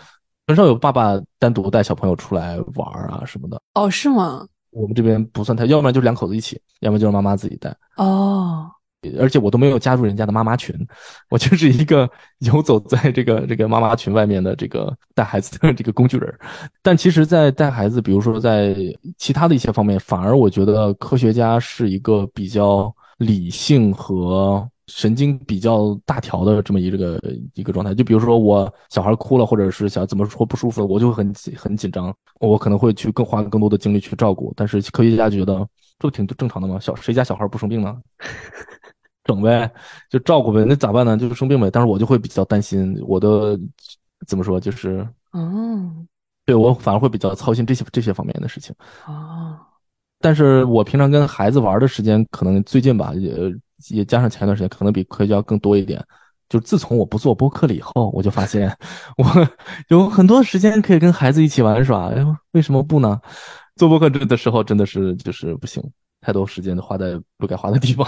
[0.52, 3.60] 很少有爸爸单独带小朋友出来玩啊什么的。
[3.74, 4.45] 哦，是吗？
[4.72, 7.74] 我们这边不算太，要不然就是两口子一起，要么就是妈妈自己带。
[7.95, 8.70] 哦。
[9.18, 10.76] 而且我都没有加入人家的妈妈群，
[11.32, 12.08] 我就是一个
[12.39, 16.32] 游走在这个这个妈妈群外面的这个带孩子的这个工具人。
[16.84, 18.76] 但其实，在带孩子，比如说在
[19.18, 27.22] 其他的一些方面，反而我觉得科学家是一个比较理性和神经比较大条的这么一个
[27.54, 27.96] 一个状态。
[27.96, 34.54] 就比如说我小孩哭了，或者是想怎么说不舒服，我就会很很紧张，我可能会去更花更多的精力去照顾。
[34.56, 35.66] 但是科学家觉得
[35.98, 37.96] 这挺正常的嘛，小谁家小孩不生病呢？
[39.24, 39.72] 整呗，
[40.10, 41.16] 就照顾呗，那咋办呢？
[41.16, 41.70] 就是生病呗。
[41.72, 43.58] 但是我就会比较担心，我的
[44.28, 45.94] 怎么说，就是，哦，
[46.46, 48.76] 对我反而会比较操心这些这些方面的事情。
[49.06, 49.58] 哦，
[50.20, 53.32] 但是我平常跟孩子玩的时间，可能最近吧，也
[53.90, 56.04] 也加上前一段时间，可能比科学要更多一点。
[56.50, 58.70] 就自从我不做播客了以后，我就发现
[59.18, 59.26] 我
[59.88, 62.10] 有很多时间可以跟孩子一起玩耍。
[62.10, 63.20] 哎，为什么不呢？
[63.78, 65.82] 做播客这的时候真的是就是不行，
[66.20, 68.06] 太多时间都花在不该花的地方。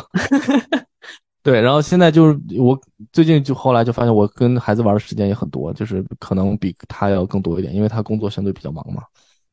[1.42, 2.78] 对，然后现在就是我
[3.12, 9.04] 最近就后来就发现，我跟孩子玩的时间也很多，就是可能比他要更多一点，因为他工作相对比较忙嘛。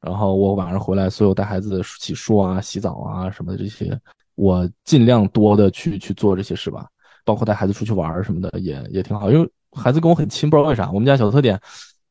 [0.01, 3.97] 然后我晚上回来，所有带孩子洗漱啊、洗澡啊什么的这些，
[4.41, 6.87] 我尽量多的去去做这些事吧。
[7.25, 10.91] 包括带孩子出去玩什么的，也也挺好，因为孩子跟我很亲，不知道为啥。
[10.91, 11.61] 我们家小特点，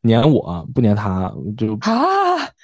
[0.01, 1.97] 黏我不黏他，就啊，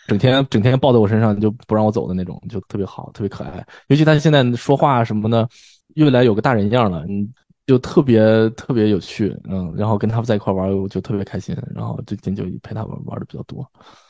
[0.08, 3.66] 整天整天抱在我身上就不让我走的那种，就特别好，特别可爱。
[3.88, 5.48] 尤其他现在说话什么的。
[5.96, 7.26] 越来有个大人样了，嗯，
[7.66, 13.66] 就特别特别有趣，嗯，然后跟他们在一块玩，我就特别开心，然后最近就陪他玩玩的比较多。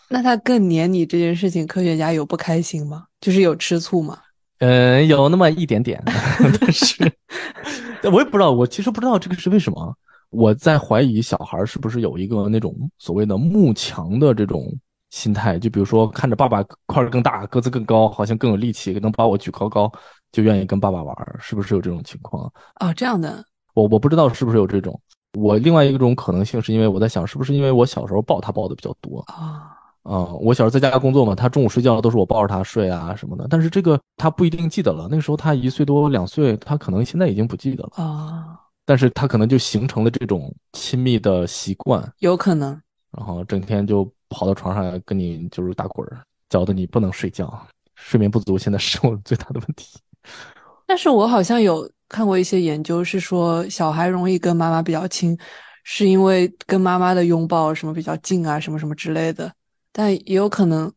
[0.10, 3.06] 那他更黏你这件事情，科学家有不开心吗？
[3.22, 4.18] 就是有吃醋吗？
[4.66, 6.01] 嗯，有那么一点点，
[6.59, 7.11] 但是
[8.11, 9.95] 我也不知道，我其实不知道这个是为什么。
[10.32, 14.74] 我在怀疑小孩是不是有一个那种所谓的慕强的这种
[15.11, 19.91] 心态，就比如说看着爸爸块儿更大，个子更高，好像更有力气，能把我举高高。
[20.32, 22.51] 就愿意跟爸爸玩，是不是有这种情况
[22.82, 24.99] 哦，这样的，我我不知道是不是有这种。
[25.39, 29.75] 我另外一种可能性是因为我在想，是不是因为我小时候抱他抱的比较多啊？
[30.06, 33.47] 啊，我小时候在家工作嘛，他中午睡觉都是我抱着他睡啊什么的。
[33.49, 38.60] 但是这个他不一定记得了，那个时候他一岁多两岁，他可能现在已经不记得了啊。
[38.86, 42.80] 但是他可能就形成了这种亲密的习惯，有可能。
[43.18, 47.60] 然后整天就跑到床上跟你就是打滚儿，搅得你不能睡觉，
[47.95, 49.97] 睡眠不足现在是我最大的问题。
[50.86, 55.36] 但是我好像有看过一些研究，是说小孩容易跟妈妈比较亲，
[55.84, 59.51] 是因为跟妈妈的拥抱什么比较近啊，什么什么之类的。
[59.98, 60.91] 但也有可能，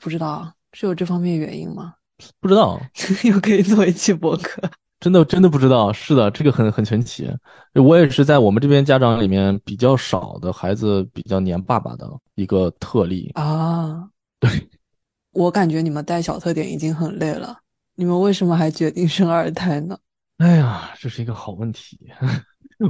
[0.00, 1.92] 不知道是有这方面原因吗？
[2.40, 2.80] 不知道，
[3.24, 4.62] 又可以做一期博客。
[5.00, 5.92] 真的真的不知道。
[5.92, 7.30] 是的，这个很很神奇。
[7.74, 14.08] 我也是在我们这边家长里面比较少的孩子比较黏爸爸的一个特例啊。
[14.40, 14.50] 对，
[15.32, 17.58] 我感觉你们带小特点已经很累了。
[17.96, 19.98] 你们为什么还决定生二胎呢？
[20.38, 21.98] 哎呀，这是一个好问题。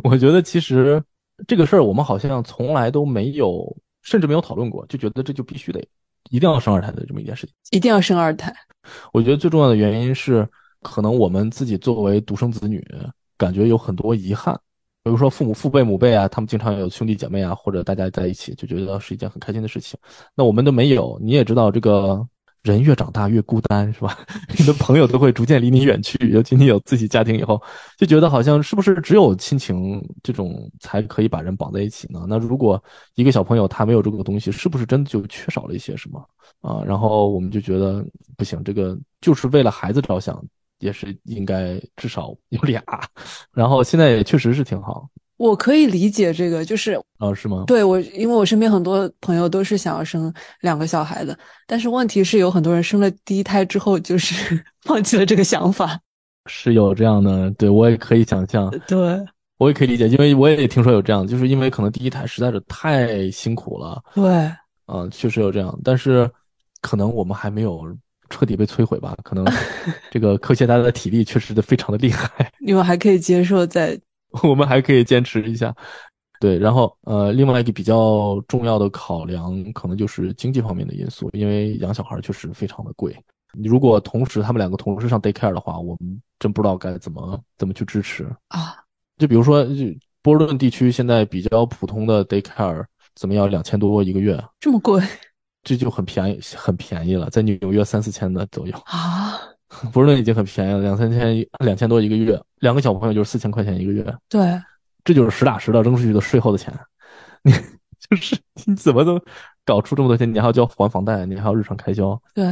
[0.05, 1.03] 我觉得其实
[1.49, 3.77] 这个事儿我们好像从来都没有，
[4.09, 5.79] 甚至没有讨论过，就觉得这就必须得
[6.31, 7.55] 一定要生二胎的这么一件事情。
[7.71, 8.51] 一定要生二胎。
[9.13, 10.49] 我觉得最重要的原因是，
[10.81, 12.83] 可能我们自己作为独生子女，
[13.37, 14.59] 感觉有很多遗憾。
[15.05, 19.99] 比如说父母父辈母辈啊，他们经常有兄弟姐妹啊，或者大家在一起，就觉得是一件很开心的事情。
[20.35, 22.27] 那我们都没有，你也知道这个。
[22.69, 24.19] 人越长大越孤单，是吧？
[24.59, 27.61] 你的朋友都会逐渐离你远去，尤其你有自己家庭以后，
[27.97, 32.27] 就觉得好像是不是只有亲情这种才可以把人绑在一起呢？
[32.29, 32.83] 那如果
[33.15, 36.23] 一个小朋友他没有这个东西，是不是真的就缺少了一些什么
[36.61, 36.83] 啊？
[36.85, 38.05] 然后我们就觉得
[38.37, 40.45] 不行，这个就是为了孩子着想，
[40.79, 42.83] 也是应该至少有俩。
[43.53, 45.09] 然后现在也确实是挺好。
[45.39, 47.65] 我可以理解这个，就是哦，是吗？
[47.67, 55.99] 对我，因为我身边很多朋友都是想要生两个小孩的，但是问题是有很多人生了第一胎之后，就是 放弃了这个想法。
[56.47, 58.99] 是有这样的，对我也可以想象，对
[59.59, 64.25] 我也可以理解，因为我也听说有这样，就是因为可能第一胎实在是太辛苦了，对，
[64.87, 66.31] 啊、确实有这样，但是
[66.81, 67.85] 可能我们还没有
[68.31, 69.45] 彻底被摧毁吧，可能
[70.11, 73.99] 这个科学家的体力确实的非常的厉害，你们还可以接受在
[74.43, 75.75] 我们还可以坚持一下。
[76.41, 83.17] 对，然后呃，另外一个比较重要的考量可能就是经济方面的因素，因为养小孩确实非常的贵。
[83.59, 88.25] 你如果同时他们两个同时上 daycare 的话，我们真不知道该怎么怎么去支持。
[88.49, 88.77] 啊，
[89.17, 89.87] 就比如说，就
[90.23, 92.85] 波士顿地区现在比较普通的 daycare
[93.17, 95.03] 怎么要两千多一个月，这么贵
[95.65, 98.79] 这就很便宜，很便宜了，在纽约三四千的左右。
[98.85, 99.28] 啊？
[99.93, 104.61] 波士顿已经很便宜了，两三千，两千多一个月，两个小朋友就是四千块钱一个月，对，
[105.05, 106.73] 这就是实打实的扔出去的税后的钱。
[107.43, 107.53] 你
[108.09, 109.21] 就是你怎么能
[109.65, 110.33] 搞出这么多钱？
[110.33, 112.45] 你还要交还房贷，你还要日常开销，对，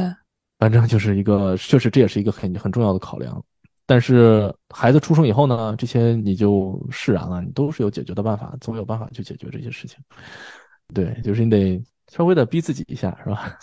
[0.59, 3.43] 反正就是一个，确实这也是一个很很重要的考量。
[3.85, 9.97] 但是孩子出生以后呢，这些你就释然了，你都是有解决的办法，总有办法去解决这些事情。
[10.93, 11.81] 对，就是你得
[12.11, 13.57] 稍微的逼自己一下，是吧？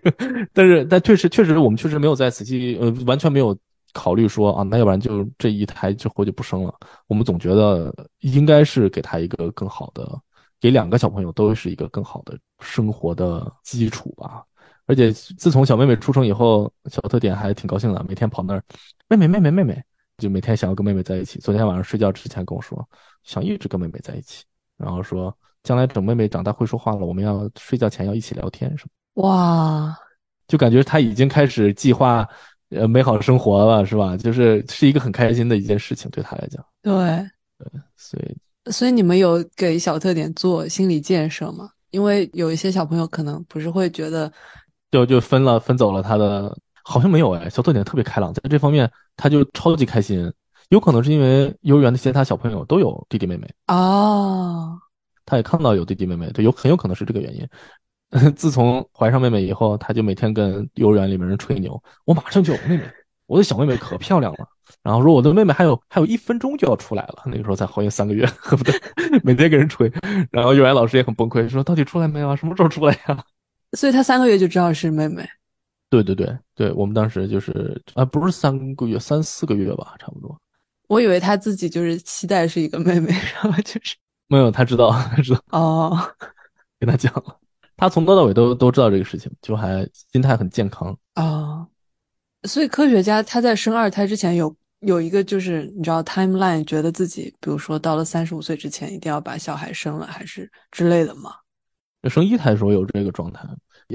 [0.52, 3.56] 但是，但确实，确实，我们确实没有在仔细，呃，完全没有
[3.92, 6.74] 考虑说啊，那要不然就这一胎之后就不生了。
[7.06, 10.18] 我们总觉得应该是给他一个更好的，
[10.60, 14.44] 给两个小朋友都是一个更好的生活的基础吧。
[14.86, 18.64] 而且自从小妹妹出生以后，小特点还挺高兴的，每天跑那儿，
[19.08, 19.82] 妹妹妹妹妹妹，
[20.18, 21.38] 就每天想要跟妹妹在一起。
[21.38, 22.88] 昨天晚上睡觉之前跟我说，
[23.22, 24.44] 想一直跟妹妹在一起，
[24.76, 28.84] 然后说将来等妹妹长大会说话了，我们要睡觉前要一起聊天什
[29.14, 29.96] 么，哇，
[30.48, 32.26] 就感觉他已经开始计划
[32.70, 34.16] 呃美好生活了，是吧？
[34.16, 36.92] 就是是一个很开心的一件事情对他来讲，对，
[37.96, 41.68] 所以所以你们有给小特点做心理建设吗？
[41.90, 44.32] 因为有一些小朋友可能不是会觉得，
[44.90, 50.32] 就就分了分走了他的，好像没有哎，小特点特别开朗，在这方面他就超级开心。
[50.68, 54.78] 有可能是因为幼儿园的其他小朋友都有弟弟妹妹，哦，
[55.24, 57.46] 他也看到有弟弟妹妹，对，有很有可能是这个原因。
[58.34, 62.82] 自从怀上妹妹以后，他就每天跟幼儿园里面人吹牛，我马上就有妹妹，
[63.26, 64.48] 我的小妹妹可漂亮了。
[64.82, 68.74] 然后说我的妹妹还有还有一分钟就要出来了，那个时候才怀孕三个月，恨 不对
[69.22, 69.90] 每天给人吹。
[70.30, 72.36] 然后幼儿园老师也很崩溃，说到底出来没有啊？
[72.36, 73.24] 什么时候出来呀、
[73.76, 75.24] 所以他三个月就知道是妹妹。
[75.88, 80.36] 对对对对，我们当时就是啊，不是三个月，三四个月吧，差不多。
[80.88, 83.96] 我以为他自己就是期待是一个妹妹，然后就是
[84.30, 85.98] 没有，他知道， 他知道，哦，
[86.78, 87.36] 跟他讲了，
[87.76, 90.96] 他从头到尾都都知道这个事情，就还心态很健康。
[91.16, 91.66] 哦，
[92.44, 101.32] 所以科学家他在生二胎之前有有一个就是你知道 timeline，觉得自己比如说到了三十五岁之前一定要把小孩生了，还是之类的吗？
[102.08, 103.46] 生一胎的时候有这个状态，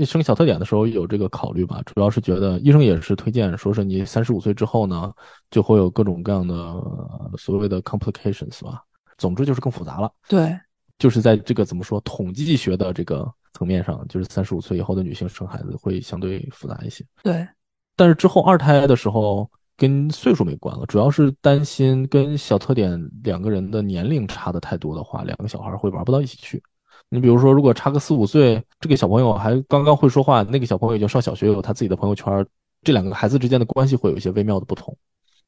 [0.06, 5.12] 生小特点的时候有这个考虑吧，主要是觉得医生也是推荐，说是你三十五岁之后呢，
[5.50, 8.84] 就会有各种各样的呃所谓的 complications 吧，
[9.18, 10.12] 总之就是更复杂了。
[10.28, 10.58] 对，
[10.98, 17.06] 就是在这个怎么说统计学的这个层面上，就是三十五岁以后的女性生孩子会相对复杂一些。
[17.24, 17.48] 对，
[17.96, 26.62] 但是之后二胎的时候跟岁数没关了，主要是担心跟小特点两个人的年龄差的太多的话，两个小孩会玩不到一起去。
[27.10, 32.46] 你比如说，如果差个四五岁，这个小朋友还刚刚会说话，那个小朋友已经上小学，有他自己的朋友圈，
[32.82, 34.98] 这两个孩子之间的关系会有一些微妙的不同。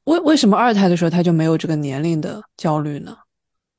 [0.04, 3.16] 为为什么二胎的时候他就没有这个年龄的焦虑呢？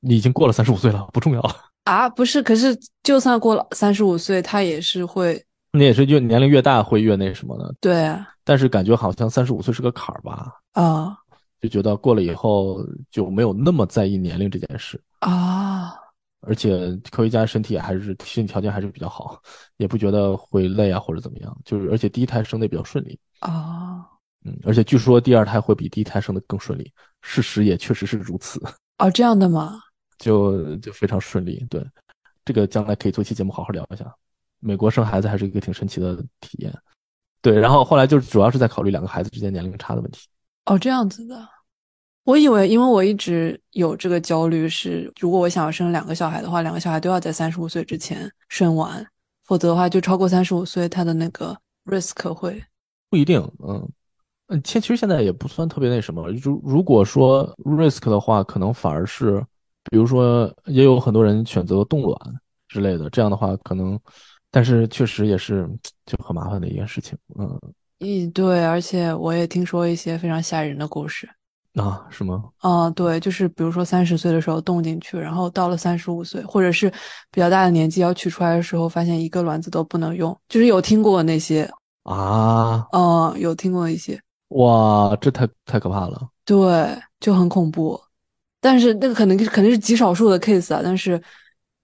[0.01, 1.41] 你已经过了三十五岁了，不重要。
[1.85, 11.17] 啊，不是，可是就算过了三十五岁，他也是会，那也是越年龄越大会越那什么的，对啊，但是感觉好像三十五岁是个坎儿吧，啊
[11.59, 12.79] 就觉得过了以后
[13.11, 15.01] 就没有那么在意年龄这件事。
[15.19, 15.93] 啊，
[16.41, 19.41] 而且科学家身体还是身体条件还是比较好，
[19.77, 21.57] 也不觉得会累啊或者怎么样。
[21.65, 24.05] 就是而且第一胎生的也比较顺利，啊，
[24.45, 26.89] 嗯，而且据说第二胎会比第一胎生的更顺利，
[27.21, 28.61] 事实也确实是如此，
[28.99, 29.81] 哦，这样的吗？
[30.19, 31.65] 就就非常顺利。
[31.69, 31.83] 对，
[32.45, 34.05] 这个将来可以做期节目好好聊一下。
[34.59, 36.71] 美国生孩子还是一个挺神奇的体验。
[37.41, 40.27] 对，然后后来就主要是在考虑两个孩子之间年龄差的问题。
[40.65, 41.47] 哦，这样子的。
[42.25, 49.03] 我以为，因为我一直有这个焦虑是，如果我想要生两个小孩的话，两个小孩都要在三十五岁之前生完，
[49.45, 52.61] 否则的话，就超过三十五岁，他的那个 risk 会
[53.09, 53.89] 不一定，嗯，
[54.47, 56.29] 嗯，其其实现在也不算特别那什么。
[56.33, 59.43] 如如果说 risk 的话，可能反而是，
[59.89, 62.17] 比如说也有很多人选择冻卵
[62.67, 63.99] 之类的，这样的话可能，
[64.51, 65.67] 但是确实也是
[66.05, 67.59] 就很麻烦的一件事情，嗯，
[67.99, 71.29] 嗯，对，而且我也听说一些非常吓人的故事。
[71.75, 72.43] 啊，是吗？
[72.57, 76.89] 啊，对，就是比如说三十岁的时候冻进去，然后到了三十五岁，或者是
[77.31, 81.69] 比较大的年纪要取出来的时候，发现一个卵子都不能用，就是有听过那些，
[82.03, 84.19] 啊，嗯，有听过一些，
[84.49, 86.27] 哇，这太太可怕了。
[86.43, 87.99] 对，就很恐怖。
[88.61, 91.21] 但是那个可能肯定是极少数的 case 啊，但是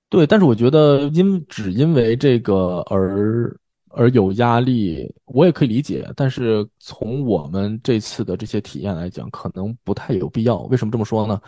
[0.10, 3.56] 对，但是我觉得因只因为这个而
[3.90, 6.06] 而有压力，我也可以理解。
[6.16, 10.58] 但是从我们这次的这些体验来讲，可能不太有必要。
[10.64, 11.40] 为什么这么说呢？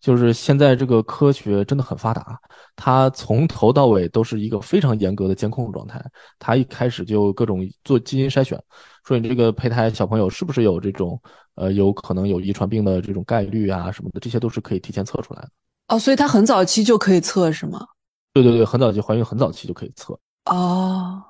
[0.00, 2.38] 就是现在这个科学真的很发达，
[2.76, 6.04] 它从头到尾都是一个非常严格的监控状态。
[6.38, 8.62] 它一开始就各种做基因筛选，
[9.06, 11.20] 说你这个胚胎小朋友是不是有这种
[11.54, 15.48] 呃有可能有遗传病的这种概率啊什么的，这些都是可以提前测出来的。
[15.88, 17.86] 哦，所以它很早期就可以测是吗？
[18.32, 20.18] 对对对，很早期怀孕很早期就可以测。
[20.46, 21.22] 哦，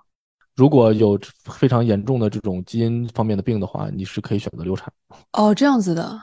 [0.55, 4.91] 如果有非常严重的这种基因方面的病的话，你是可以选择流产。
[5.33, 6.19] 哦，这样子的。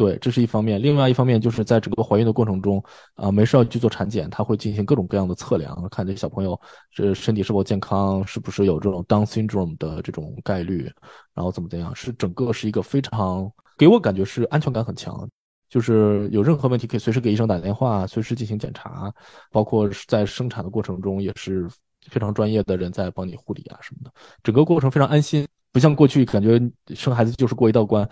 [0.00, 0.80] 对，这是一方面。
[0.80, 2.82] 另外一方面就是在整个怀孕的过程中，
[3.16, 6.58] 啊，没事要去做产检，他会进行各种各样的测量，看这小朋友
[6.90, 10.90] 这身体是否健康，是不是有这种 Down syndrome 的这种概率，
[11.34, 15.28] 然后怎么怎样，是整个是一个非常给我感觉是安全感很强，
[15.68, 19.12] 就是有任何问题可以随时给医生打电话，随时进行检查，
[19.52, 21.68] 包括在生产的过程中也是
[22.08, 24.10] 非常专业的人在帮你护理啊什么的，
[24.42, 25.46] 整个过程非常安心。
[25.72, 26.60] 不像过去感觉
[26.96, 28.08] 生孩子就是过一道关，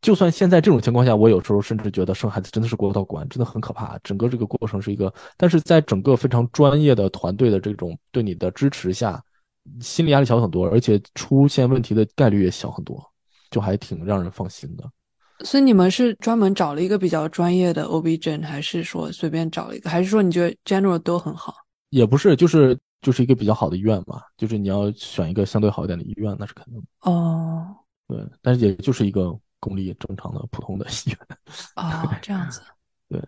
[0.00, 3.98] 就算现在这种情况下，我有时候甚至觉得生孩子真的是过一道关，真的很可怕。
[4.04, 9.20] 整个这个过程是一个，但是在整个非常专业的团队的这种对你的支持下，
[9.80, 13.04] 心理压力小很多，而且出现问题的概率也小很多，
[13.50, 14.88] 就还挺让人放心的。
[15.44, 21.52] 所以你们是专门找了一个比较专业的 OB/GYN，还是说随便找了一个，还是说你觉得 General 都很好？
[21.90, 22.78] 也不是，就是。
[23.02, 27.10] 就是一个比较好的医院嘛，就是你要选一个相对好一点的医院，那是肯定的。
[27.10, 27.76] 哦，
[28.08, 31.18] 对，但是也就是一个公立正常的普通的医院。
[31.76, 32.62] 哦，这样子。
[33.10, 33.20] 对，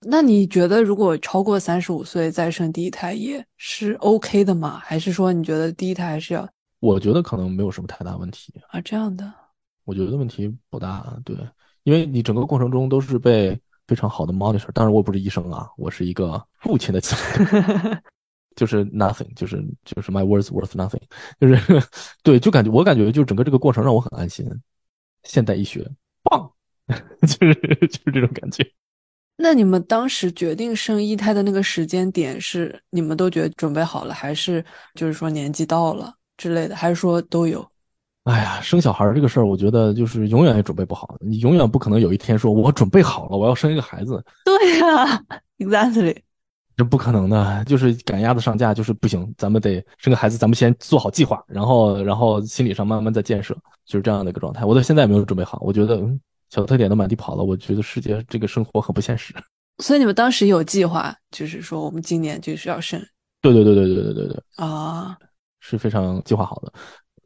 [0.00, 4.80] 那你觉得如果超过三十五岁再生第一胎也是 OK 的吗？
[4.82, 6.46] 还是说你觉得第一胎还是要？
[6.80, 8.80] 我觉得可能没有什么太大问题啊。
[8.80, 9.32] 这样的，
[9.84, 11.16] 我觉得问题不大。
[11.24, 11.36] 对，
[11.84, 14.70] 因为你整个过程中都是被非常好的 monitor。
[14.72, 17.96] 当然，我不是医生啊，我是一个父亲的角度。
[18.54, 21.00] 就是 nothing，就是就是 my words worth nothing，
[21.40, 21.82] 就是
[22.22, 24.46] 对，就感觉我感觉就整个这个过程让我很安心。
[25.22, 25.90] 现代医学
[26.22, 26.50] 棒，
[27.22, 27.54] 就是
[27.88, 28.64] 就是这种感觉。
[29.36, 37.66] 那你们当时决定生一胎的那个时间点是你们都觉得准备好了，还是就是说年纪到了之类的，还是说都有？
[38.24, 44.24] 哎呀，生小孩这个事儿，我觉得就是永远也准备不好，你永远不可能有一天说我准备好了，我要生一个孩子。
[44.44, 45.24] 对呀，
[45.58, 46.16] exactly。
[46.76, 49.32] 这不可能的，就是赶鸭子上架，就是不行。
[49.38, 53.54] 咱们得生个孩子，咱们先做好计划，然后，然后心理上慢慢再建设，
[53.86, 54.64] 就是这样的一个状态。
[54.64, 56.02] 我到现在也没有准备好，我觉得
[56.50, 59.32] 小特点都满地跑了，我觉得世界这个生活很不现实。
[59.82, 63.00] 所以你们当时有计划，就是说我们今年就是要生？
[63.40, 65.16] 对对对对对对对对啊，
[65.60, 66.72] 是非常计划好的。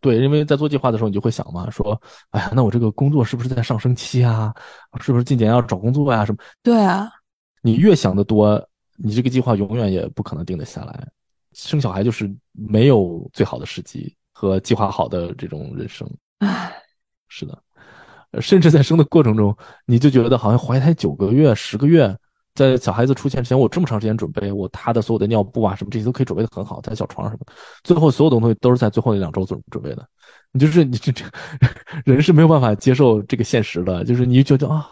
[0.02, 1.98] 对，因为在做计划的时候，你就会想嘛，说，
[2.30, 4.54] 哎呀，那我这个工作是不是在上升期啊？
[5.00, 6.24] 是不是今年要找工作呀？
[6.24, 6.38] 什么？
[6.62, 7.08] 对啊，
[7.62, 8.62] 你越想的多。
[9.00, 11.08] 你这个计划永远也不可能定得下来，
[11.52, 16.08] 生小孩就是没有最好的时机和计划好的这种人生。
[16.40, 16.72] 唉，
[17.28, 17.62] 是的，
[18.40, 22.12] 甚至在生的过程中，你就觉得好像怀胎九个月、十个月，
[22.54, 27.46] 在小孩子出现之前，我这么长时间准备，我他的所有的尿布啊什么这些都可以准备的很好，在小床什么，
[27.84, 30.04] 最后所有的东西都是在最后那两周准准备的。
[30.52, 31.24] 你就是你这这
[32.04, 34.88] 人是没有办法接受这个现实的，就是你就觉得啊。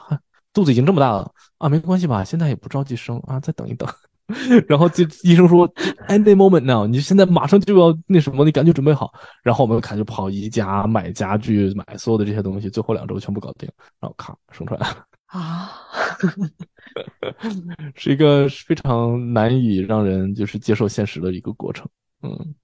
[0.57, 2.25] 肚子已经这么大了啊，没关系吧？
[2.25, 3.87] 现在也不着急生啊，再等一等。
[4.67, 5.69] 然后就医生说
[6.09, 9.13] ，any moment now，你现在马上就要那什么，你赶紧准备好。
[9.43, 15.71] 然后我们赶紧跑宜家买家具，买所有的这些东西，最后两周全部搞定，然后咔生出来了啊，
[17.95, 21.87] 是一个非常难以让人就是接受现实的一个过程。
[22.23, 22.55] 嗯，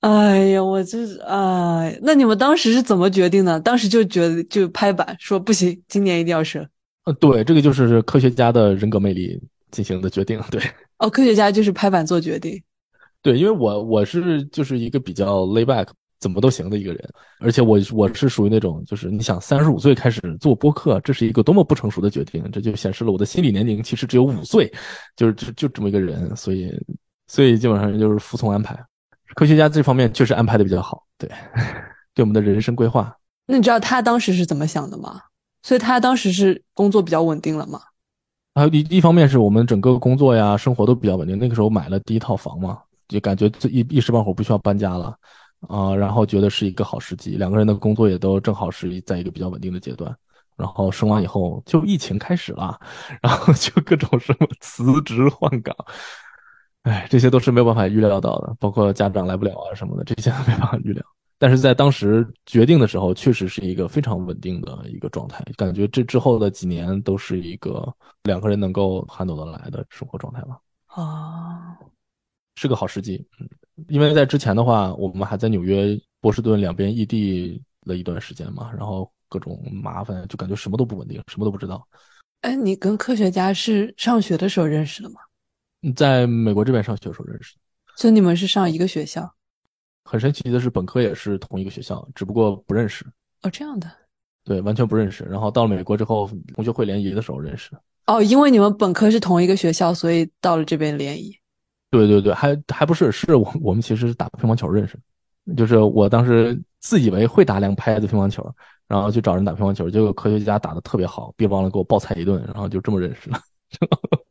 [0.00, 3.60] 哎呀，我这是哎，那你们当时是怎么决定的？
[3.60, 6.66] 当时就觉得就拍板说不行，今年一定要生。
[7.04, 9.40] 呃，对，这个就是科学家的人格魅力
[9.70, 10.40] 进行的决定。
[10.50, 10.60] 对，
[10.98, 12.62] 哦，科学家就是拍板做决定。
[13.20, 15.88] 对，因为我我是就是一个比较 lay back，
[16.18, 24.72] 怎么都行的一个人，而且我我是属于那种就是你想三十五岁开始做播客，这是一个多么不成熟的决定，这就显示了我的心理年龄其实只有五岁，
[25.16, 26.70] 就是就就这么一个人，所以
[27.26, 28.78] 所以基本上就是服从安排。
[29.34, 31.28] 科学家这方面确实安排的比较好，对，
[32.14, 33.14] 对我们的人生规划。
[33.46, 35.20] 那你知道他当时是怎么想的吗？
[35.64, 37.80] 所以他当时是工作比较稳定了嘛？
[38.54, 41.38] 还有一一方面是我们整个工作呀、生活都比较稳定。
[41.38, 45.16] 那个时候买了第一套房嘛，就感觉这一一时半会儿不需要搬家了
[45.66, 47.36] 啊，然后觉得是一个好时机。
[47.36, 50.14] 两个人的工作也都正好是在一个比较稳定的阶段。
[50.56, 52.78] 然后生完以后就疫情开始了，
[53.20, 55.74] 然后就各种什么辞职换岗，
[56.82, 61.02] 哎，这些都是没有办法预料到的，包括家长来不了啊什么的，这些都没办法预料。
[61.44, 70.58] 但是在当时决定的时候，确实是一个非常稳定的一个状态，感觉这之后的几年都是一个两个人能够 handle 得来的生活状态吧。
[70.86, 71.76] 啊，
[72.56, 73.46] 是个好时机，嗯，
[73.88, 81.86] 因为在之前的话，我们还在纽约、波士顿两边异地了一段时间嘛，然后各种麻烦，就感觉什么都不稳定，什么都不知道。
[82.40, 85.16] 哎，你跟科学家是上学的时候认识的吗？
[85.94, 87.60] 在美国这边上学的时候认识的，
[87.96, 89.30] 所以你们是上一个学校？
[90.04, 93.04] 很神奇的是，本科也是同一个学校，只不过不认识。
[93.42, 93.90] 哦，这样的。
[94.44, 95.24] 对，完全不认识。
[95.24, 97.70] 然后到了美国之后，同学会联谊的时候认识。
[98.06, 101.34] 哦，因为你们本科是同一个学校，所以到了这边联谊。
[101.90, 104.98] 对对对，还还不是，是我我们其实是打乒乓球认识，
[105.56, 108.46] 就是我当时自以为会打两拍子乒乓球，
[108.86, 113.40] 然后去找人打乒乓球，结果科学家打的特别好，别忘了给我暴菜一顿，然后就这么认识了。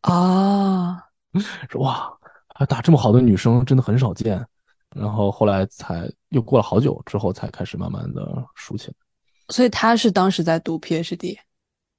[0.01, 1.03] 啊，
[1.71, 2.15] 说哇，
[2.53, 4.45] 还打这么好的女生真的很少见。
[4.95, 8.93] 然后后来才又过了好久之后才开始慢慢的熟起来。
[9.49, 11.37] 所以他是当时在读 PhD，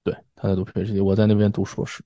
[0.03, 2.03] 对，他在读 PhD，我在那边读硕士。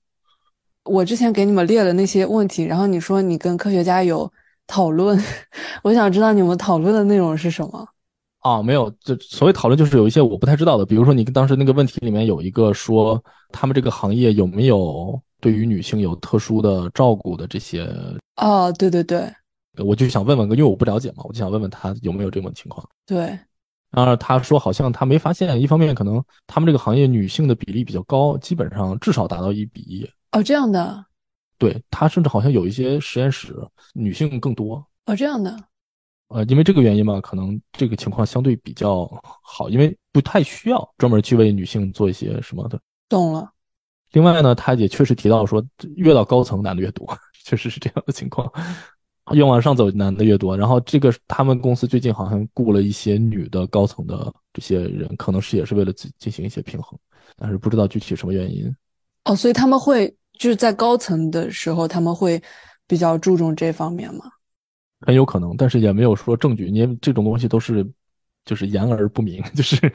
[0.83, 4.31] 我之前给你们列了那些问题，然后你说你跟科学家有
[4.67, 5.21] 讨论，
[5.83, 7.87] 我想知道你们讨论的内容是什么。
[8.39, 13.21] 啊，没有，就所谓讨论就是有一些我不太知道的，比如说你当时那个问题里面有一个说
[13.51, 17.85] 他们这个行业有没有对于女性有特殊的照顾的这些。
[18.37, 19.29] 哦，对对对。
[19.83, 22.87] 我就想问问，因为我不了解嘛，我就想问问他有没有这种情况。
[23.05, 23.37] 对，
[23.91, 30.09] 然后他说好像他没发现，一方面可能他们这个行业女性的比例比较高，基本上至少达到一比一。
[30.31, 31.05] 哦，这样的。
[31.57, 33.53] 对他甚至好像有一些实验室
[33.93, 34.85] 女性更多。
[35.05, 35.55] 哦，这样的。
[36.29, 39.09] 呃，因为这个原因嘛，可能这个情况相对比较
[39.41, 42.79] 好，因为不太需要专门去为女性做一些什么的。
[43.09, 43.51] 懂了。
[44.11, 45.63] 另外呢，他也确实提到说，
[45.95, 47.05] 越到高层男的越多，
[47.43, 48.47] 确实是这样的情况。
[49.33, 50.57] 越往上走，男的越多。
[50.57, 56.97] 然后这个他们公司最近好像雇了一些女的高层的这些人，可能是也是为了进进行一些平衡，
[57.37, 58.73] 但是不知道具体什么原因。
[59.25, 60.07] 哦，所以他们会
[60.37, 62.41] 就是在高层的时候，他们会
[62.87, 64.25] 比较注重这方面吗？
[65.01, 67.87] 很有可能，但是也没有说证据，因为这种东西都是
[68.45, 69.91] 就是言而不明， 就是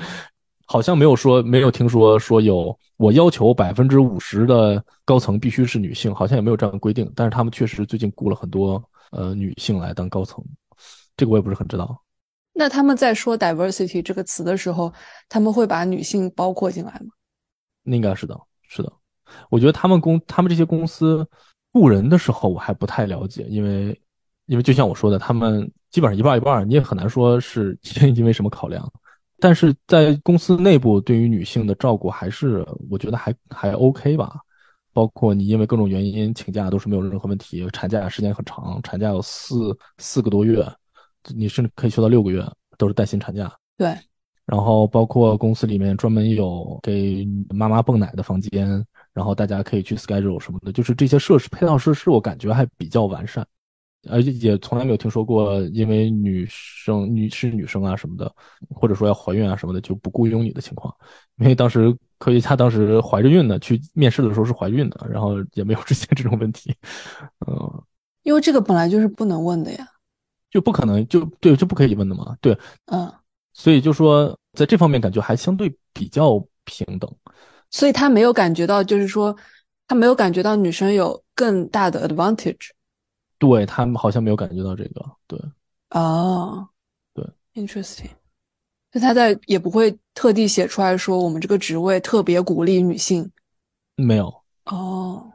[0.66, 7.10] 好像没有说没有听说说有我要求百分之五十的高层必须是女性，好像也没有这样的规定。
[7.14, 8.82] 但是他们确实最近雇了很多。
[9.14, 10.44] 呃，女性来当高层，
[11.16, 12.02] 这个我也不是很知道。
[12.52, 14.92] 那他们在说 diversity 这个词的时候，
[15.28, 17.12] 他们会把女性包括进来吗？
[17.84, 18.92] 应该是的，是的。
[19.50, 21.26] 我觉得他们公他们这些公司
[21.72, 24.00] 雇人的时候，我还不太了解，因为
[24.46, 27.76] 因为就像我说的，他们基本上一半一半，你也很难说是
[28.16, 28.90] 因为什么考量。
[29.40, 34.40] 但是在公司内部，对于女性的照顾，还是我觉得还还 OK 吧。
[34.94, 40.66] 包括你因为各种原因请假都是没有任何问题，产假时间很长，产假有四四个多月，
[41.34, 42.42] 你甚至可以休到六个月，
[42.78, 43.52] 都是带薪产假。
[43.76, 43.94] 对，
[44.46, 48.82] 然后包括公司里面专门有给妈妈泵奶的房间，
[49.12, 53.46] 然后大家可以去 schedule 什么的，就是这些设施配套设施，我感觉还比较完善。
[54.10, 58.30] 而且也从来没有听说过，因为女生、女是女生啊什么的，
[58.68, 60.94] 或者说要怀孕啊什么的就不雇佣你的情况。
[61.36, 66.74] 因为当时科学家当时怀着孕呢，去面试的时候是怀孕的，然后也没有出现这种问题。
[67.46, 67.82] 嗯，
[68.22, 69.86] 因为这个本来就是不能问的呀，
[70.50, 72.34] 就不可能就对，就不可以问的嘛。
[72.40, 73.12] 对，嗯，
[73.52, 77.14] 所以就说在这方面感觉还相对比较平等。
[77.70, 79.36] 所以他没有感觉到，就是说
[79.86, 82.70] 他没有感觉到女生有更大的 advantage。
[83.38, 85.38] 对他们好像没有感觉到这个，对，
[85.90, 86.66] 哦，
[87.12, 88.08] 对，interesting，
[88.94, 93.28] 就他在也不会特地写出来说我们这个职位特别鼓励女性，
[93.96, 94.32] 没有，
[94.66, 95.28] 哦，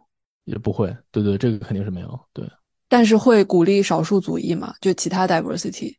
[0.45, 2.49] 也不会，对对，这个肯定是没有，对，
[2.87, 5.93] 但是会鼓励少数族裔嘛，就其他 diversity，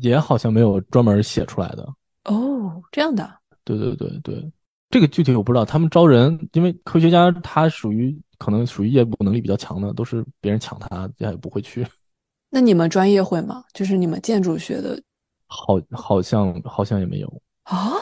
[0.00, 1.86] 也好像没有专门写出来的，
[2.24, 3.30] 哦，这样的，
[3.62, 4.52] 对对对对，
[4.88, 8.18] 这个具体我不知道，他们招人，因为科学家他属于。
[8.38, 11.86] 可能属于业务能力比较强的，都是别人抢他，他也不会去。
[12.52, 13.64] 那你们专业会吗？
[13.72, 15.00] 就是你们建筑学的，
[15.46, 17.92] 好，好像好像也没有啊。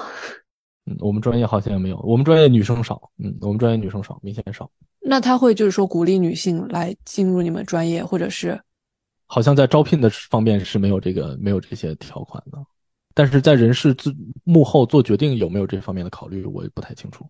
[0.87, 3.11] 嗯，我们专业好像也没有，我们专业女生少。
[3.19, 4.71] 嗯，我们专业女生少，明显少。
[5.01, 8.61] 那他会就是说鼓励女性来进入你们专业，或者是？
[9.27, 12.59] 好像在招聘的方面是没有这个没有这些条款的，
[13.15, 14.15] 但是在人事自
[14.45, 17.27] 幕后做决定有没有这方面的考虑，我也不太清楚。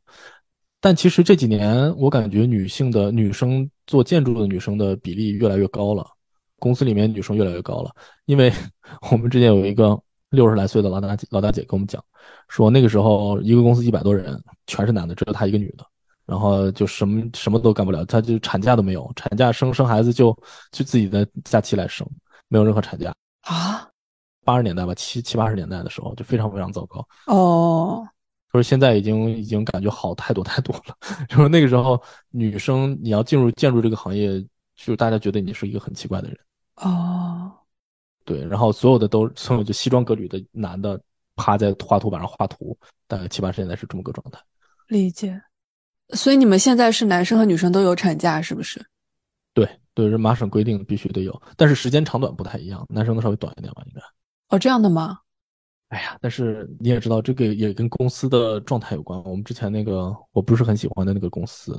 [0.80, 6.04] 但其实这几年，我感觉女性的女生做建筑的女生的比例越来越高了，
[6.64, 7.90] 公司里面女生越来越高了。
[8.24, 8.50] 因为
[9.12, 10.00] 我们之前有一个
[10.30, 12.02] 六十来岁的老大姐，老大姐跟我们讲，
[12.48, 15.84] 说那个时候一个公司一百多人，全是男的，只有她一个女的，
[16.24, 20.36] 然后就什么什么都干不了，她就产假都没有，产假生生孩子就
[20.72, 22.08] 就自己的假期来生，
[22.48, 23.86] 没有任何产假啊。
[24.46, 27.06] 八十年代吧，七七八十年代的时候就非常非常糟糕。
[27.26, 28.06] 哦，
[28.52, 30.94] 就是现在已经已经感觉好太多太多了。
[31.30, 31.98] 就说那个时候
[32.30, 34.38] 女生你要进入建筑这个行业，
[34.76, 36.38] 就是大家觉得你是一个很奇怪的人。
[36.76, 37.52] 哦，
[38.24, 41.00] 对，然后所有的都所有就西装革履的男的
[41.36, 44.40] 趴在画图板上画图，大概七八十年代是这么个状态。
[44.88, 45.40] 理解。
[46.10, 48.84] 所以你们现在是男生和女生都有产假，是不是？
[49.54, 54.00] 对对，人麻省规定必须得有，但是时间长短不太一样，男生的稍微短一点吧，应该。
[54.48, 55.18] 哦，这样的吗？
[55.88, 59.22] 哎呀，但是你也知道，这个也跟公司的状态有关。
[59.24, 61.72] 我们之前那个我不是很喜欢的那个公司，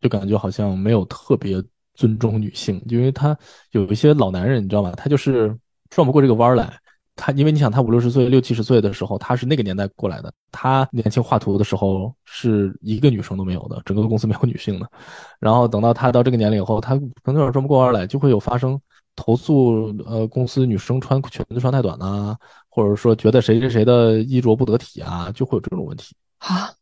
[0.00, 1.62] 就感觉好像没有特别
[1.94, 3.36] 尊重女性，因为他
[3.70, 4.92] 有一些老男人，你知道吧？
[4.96, 5.56] 他就是
[5.90, 6.72] 转不过这个弯来。
[7.14, 10.32] 他因为你想，他五六十岁、六七十岁的时候，他是那个年代过来的。
[10.50, 14.90] 他年轻画图的时候是一个女生都没有的，整个公司没有女性的。
[15.38, 18.80] 然后等到他到这个年龄以后，他可能有点转不过弯来，就会有发生
[19.14, 22.34] 投诉，呃，公司女生穿裙子穿太短呐、
[22.70, 26.16] 或者说觉得谁谁谁的衣着不得体啊，就会有这种问题。
[26.38, 26.72] 啊，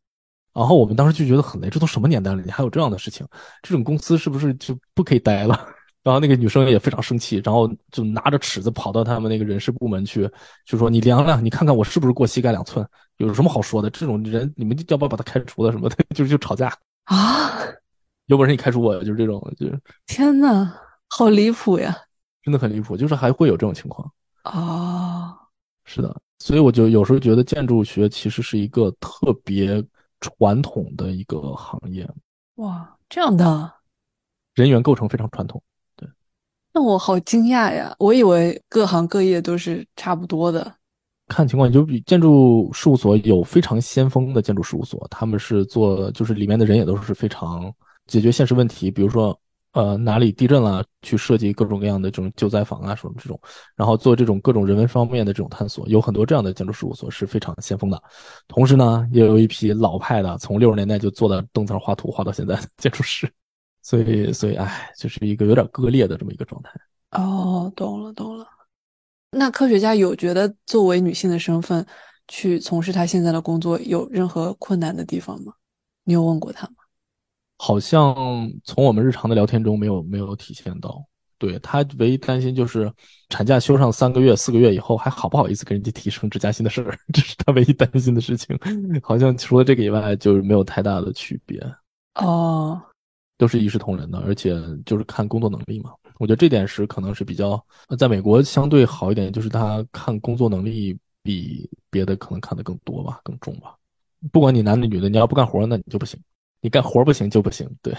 [0.60, 3.26] 然后我们当时就觉得很累，这都什么年代了，你还有这样的事情？
[3.62, 5.58] 这种公司是不是就不可以待了？
[6.04, 10.28] 然后那个女生也非常生气，然后就拿着尺子跑到他们那个人事部门去，
[10.66, 12.86] 就说：“你量量，你看看我是不是过膝盖两寸？
[13.16, 13.88] 有什么好说的？
[13.88, 15.96] 这种人你们要不要把他开除了什么的？
[16.14, 16.70] 就是就吵架，
[17.04, 17.58] 啊！
[18.26, 20.74] 有本事你开除我，就是这种，就是天呐，
[21.08, 21.96] 好离谱呀！
[22.42, 24.06] 真的很离谱，就是还会有这种情况。
[24.44, 25.34] 哦，
[25.86, 29.82] 是的，所以我就有时候觉得建筑学其实是一个特别
[30.20, 32.08] 传统的一个行业，
[32.56, 33.72] 哇，这样的，
[34.54, 35.62] 人员构成非常传统。
[35.96, 36.08] 对
[36.72, 37.94] 那我好惊讶呀！
[37.98, 40.72] 我以为各行各业都是差不多的。
[41.26, 47.72] 看情况，就比建筑事务所有非常先锋的建筑事务所，他们是做，就是里面的人也都是非常
[48.06, 49.38] 解决现实问题，比如说，
[49.72, 53.40] 呃，哪里地震了，去设计各种各样的这种救灾房啊，什么这种，
[53.76, 58.02] 然后做这种各种人文方面的这种探索，有很多这样的建筑事务所是非常先锋的。
[58.48, 63.32] 同时呢，也有一批老派的，从六十年代就坐在凳子上画图画到现在的建筑师，
[63.82, 66.72] 所以，所以，哎，就是一个有点割裂的这么一个状态。
[67.12, 68.46] 哦，懂了，懂了。
[69.30, 71.86] 那科学家有觉得作为女性的身份
[72.26, 75.52] 去从事她现在的工作有任何困难的地方吗？
[76.02, 76.74] 你有问过他吗？
[77.62, 78.14] 好像
[78.64, 81.04] 从我们日常的聊天中没有没有体现到。
[81.36, 82.90] 对他唯一担心就是
[83.28, 88.58] 产假休上三个月、四个月以后还好不好意思跟人家提升职加薪的事儿， 这是他唯一担心的事情。
[89.02, 91.58] 好像除了这个以外，就是没有太大的区别，
[92.14, 92.80] 哦，
[93.36, 94.54] 都是一视同仁的，而且
[94.86, 95.92] 就是看工作能力嘛。
[96.18, 103.74] 我觉得这点是可能是比较呃在美国相对好一点，就是他看工作能力比别的可能看得更多吧，更重吧。
[104.32, 106.20] 不管你男的女的，你要不干活，那你就不行；
[106.60, 107.68] 你干活不行就不行。
[107.82, 107.96] 对，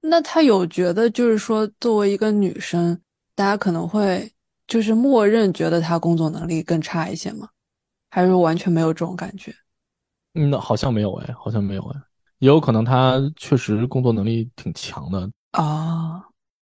[0.00, 3.00] 那他有觉得就是说，作为一个女生，
[3.34, 4.30] 大家可能会
[4.66, 7.48] 就是默认觉得她工作能力更差一些吗？
[8.10, 9.54] 还是说完全没有这种感觉？
[10.34, 12.00] 嗯，好像没有哎，好像没有哎，
[12.38, 15.30] 也有可能他确实工作能力挺强的。
[15.52, 16.24] 啊，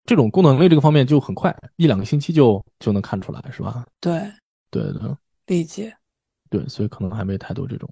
[0.05, 3.85] 这种工作能力这个方面就很快，一两个星期就就能看出来，是吧？
[3.99, 4.31] 对，
[4.69, 5.17] 对的，
[5.47, 5.95] 理解。
[6.49, 7.91] 对，所以可能还没太多这种。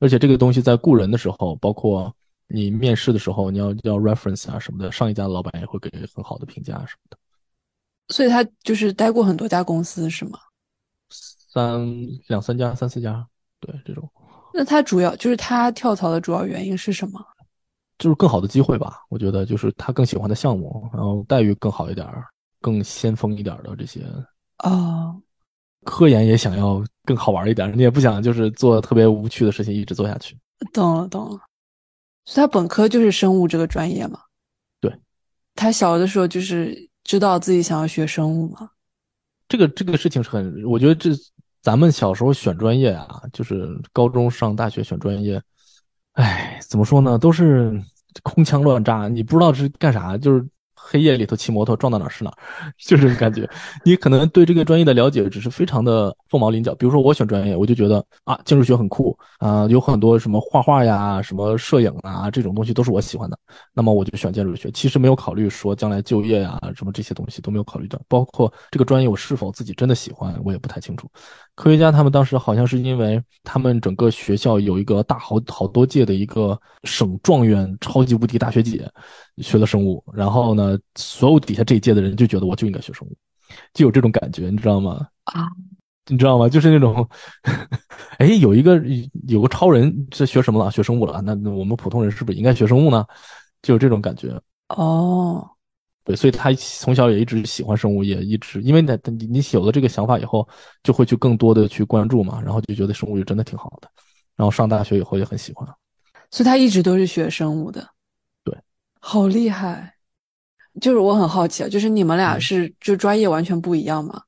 [0.00, 2.14] 而且这个东西在雇人的时候，包括
[2.46, 7.16] 你面试的时候，你要要 reference 啊什么的，上一家的老板也会给很好的评价什么的。
[8.08, 10.38] 所以他就是待过很多家公司，是吗？
[11.08, 11.86] 三
[12.28, 13.26] 两三家、三四家，
[13.60, 14.10] 对这种
[14.52, 17.24] 那他主要就是他跳槽的主要原因是什么？
[17.96, 19.04] 就是更好的机会吧。
[19.08, 22.26] 我觉得就是他更喜欢的项目，然后待遇更好一点儿，
[22.60, 24.04] 更先锋一点儿的这些。
[24.58, 25.20] 哦，
[25.84, 30.36] 科研也想要更好玩一点，你也不想就是做特别无趣的事情一直做下去。
[30.72, 31.38] 懂了，懂了。
[32.24, 34.18] 所以他本科就是生物这个专业嘛？
[34.80, 34.92] 对。
[35.54, 38.70] 他小的时候就是知道自己想要学生物嘛？
[39.46, 41.10] 这个这个事情是很，我觉得这
[41.60, 45.40] 咱们小时候选专业啊，就是高中上大学选专业，
[46.12, 47.78] 哎，怎么说呢，都是
[48.22, 50.44] 空腔乱炸，你不知道是干啥，就是
[50.94, 52.38] 黑夜里头骑摩托撞到哪儿是哪儿，
[52.78, 53.50] 就这种感觉。
[53.84, 56.72] 你可能对这个专业的了解只是非常的凤毛麟角。
[56.76, 63.36] 比如说我选专业，我就觉得啊，建筑学很酷啊、有很多什么画画呀、什么摄影啊这种东西都是我喜欢的，
[63.72, 64.70] 那么我就选建筑学。
[64.70, 71.10] 其实没有考虑说将来就业呀、什么这些东西都没有考虑到，包括这个专业我是否自己真的喜欢，我也不太清楚。
[71.54, 78.90] 科学家他们当时好像是因为他们整个学校有一个大好好多届的一个省状元超级无敌大学姐
[79.38, 83.16] 学了生物，然后呢，所有底下这一届的人就觉得我就应该学生物，
[83.72, 85.06] 就有这种感觉，你知道吗？
[85.24, 85.46] 啊，
[86.06, 86.48] 你知道吗？
[86.48, 87.08] 就是那种，
[88.18, 88.82] 哎，有一个
[89.28, 90.70] 有个超人是学什么了？
[90.70, 93.04] 学生物了，那那我们普通人是不是应该学生物呢？
[93.62, 94.28] 就有这种感觉。
[94.70, 95.48] 哦，
[96.04, 100.46] 对，所以他从小也一直喜欢生物，也一直因为呢，你你有了这个想法以后，
[100.82, 103.88] 就会去更多的去关注嘛，然后就觉得生物就真的挺好的。
[104.36, 105.66] 然后上大学以后也很喜欢，
[106.30, 107.88] 所以他一直都是学生物的。
[108.44, 108.54] 对，
[109.00, 109.94] 好厉害。
[110.80, 114.20] 就是我很好奇啊，就是你们俩是就专业完全不一样嘛？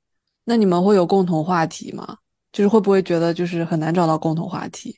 [0.44, 2.16] 那你们会有共同话题吗？
[2.52, 4.96] 就是会不会觉得就是很难找到共同话题？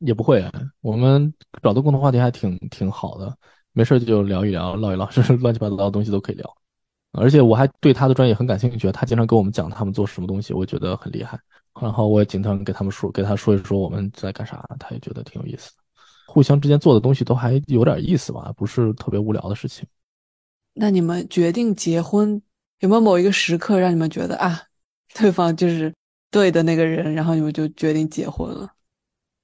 [0.00, 0.44] 也不会，
[0.82, 1.32] 我们
[1.62, 3.34] 找到共同话题还挺挺好的。
[3.76, 6.56] 没事就聊一聊，唠一唠， 是乱七八糟的东西都可以聊。
[7.12, 11.38] 而且我还对他的专业很感兴趣，他经常跟我们讲他们做什么东西，我觉得很厉害。
[11.78, 15.82] 然后我也经常给他们说，给他说一说我们在干啥，他也觉得挺有意思的。
[16.26, 19.86] 互相之间做的东西都还有点意思吧，不是特别无聊的事情。
[20.72, 22.40] 那你们决定结婚，
[22.80, 24.58] 有没有某一个时刻让你们觉得啊，
[25.14, 25.92] 对方就是
[26.30, 28.70] 对的那个人，然后你们就决定结婚了？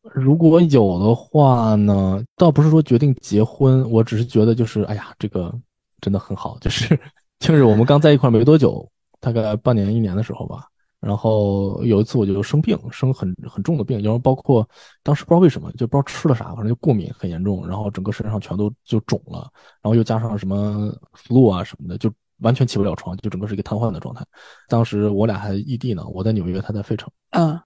[0.02, 5.54] 如果有的话呢，倒不是说决定结婚，我只是觉得就是，哎呀，这个
[6.00, 6.98] 真的很好，就是
[7.38, 8.86] 就是我们刚在一块没多久，
[9.20, 10.66] 大概半年一年的时候吧，
[10.98, 14.68] 然后有一次我就生病，生很很重的病，然后包括
[15.04, 19.48] 当时不知道为什么，就不知道吃了啥，反正就过敏很严重，然后整个身上全都就肿了，
[19.80, 24.24] 然后又加上什么 flu 啊什么的，就完全起不了床，就整个是一个瘫痪的状态。
[24.68, 27.08] 当时我俩还异地呢，我在纽约，他在费城。
[27.30, 27.56] 嗯。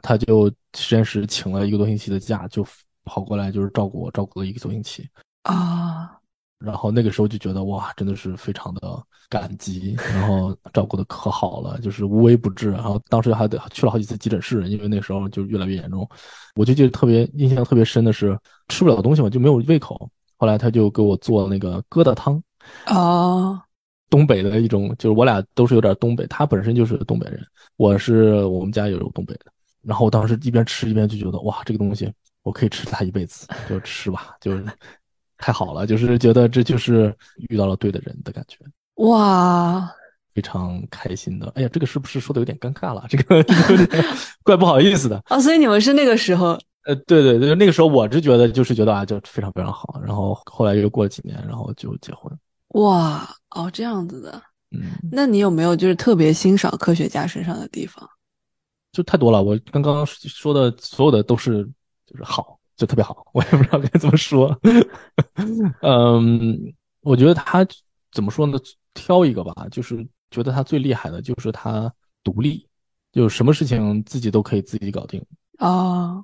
[0.00, 2.64] 他就实验室请了一个多星期的假，就
[3.04, 5.08] 跑过来就是照顾我，照顾了一个多星期
[5.42, 6.18] 啊。
[6.58, 12.70] 然后那个时候就觉得哇，真的是非常的感激，然后 照顾的可好了，就是无微不至。
[12.70, 16.08] 然后当时还得去了好几次急诊室，因为那时候就越来越严重。
[16.54, 18.38] 我就记得特别印象特别深的是
[18.68, 20.08] 吃不了东西嘛，就没有胃口。
[20.36, 22.40] 后来他就给我做那个疙瘩汤
[22.84, 23.60] 啊，
[24.08, 27.44] 东北的一种，就是我俩都是有点东北，他本身就是东北人，
[27.76, 29.51] 我是我们家也有东北的。
[29.84, 32.12] 然后我当时一边吃一边就觉得哇，这个东西
[32.42, 34.64] 我可以吃它一辈子，就吃吧，就是
[35.38, 37.14] 太好了，就是觉得这就是
[37.48, 38.58] 遇到了对的人的感觉，
[38.96, 39.90] 哇，
[40.34, 41.52] 非常开心的。
[41.56, 43.04] 哎呀，这个是不是说的有点尴尬了？
[43.08, 43.44] 这个
[44.44, 45.38] 怪不好意思的啊。
[45.40, 46.58] 所以你们是那个时候？
[46.84, 50.00] 呃，对对对，那个时候我是觉得就是觉得啊，就非常非常好。
[50.04, 52.32] 然后后来又过了几年，然后就结婚。
[52.70, 54.42] 哇，哦，这样子的。
[54.72, 58.08] 嗯，那你有没有就是特别欣赏科学家身上的地方？
[58.92, 61.64] 就太多了，我刚刚说的所有的都是
[62.06, 64.54] 就是好，就特别好， 我也不知道该怎么说。
[65.80, 67.66] 嗯，我觉得他
[68.10, 68.58] 怎么说呢？
[68.94, 71.90] 挑一个吧，就是觉得他最厉害的就是他
[72.22, 72.68] 独立，
[73.10, 75.24] 就什么事情自己都可以自己搞定
[75.58, 76.22] 啊。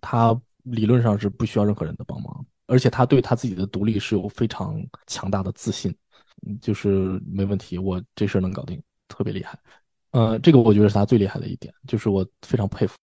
[0.00, 5.94] 他理论上是不需要任何人的帮忙，而且他对他自己的独立是有非常强大的自信，
[6.60, 9.56] 就是没问题，我这事儿能搞定，特别厉害。
[10.12, 12.94] 呃，这个我觉得是他最厉害的一点，就是我非常佩服。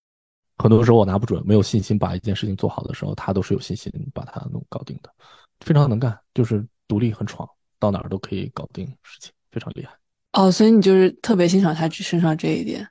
[0.58, 5.10] 很多时候我拿不准，没有信心把一件事情做好的时候，他都是有信心把它弄搞定的，
[5.60, 7.48] 非常能干，就是独立很闯，
[7.78, 9.94] 到哪儿都可以搞定事情，非常厉害。
[10.32, 12.88] 哦，所以你就是特别欣赏他身上这一点。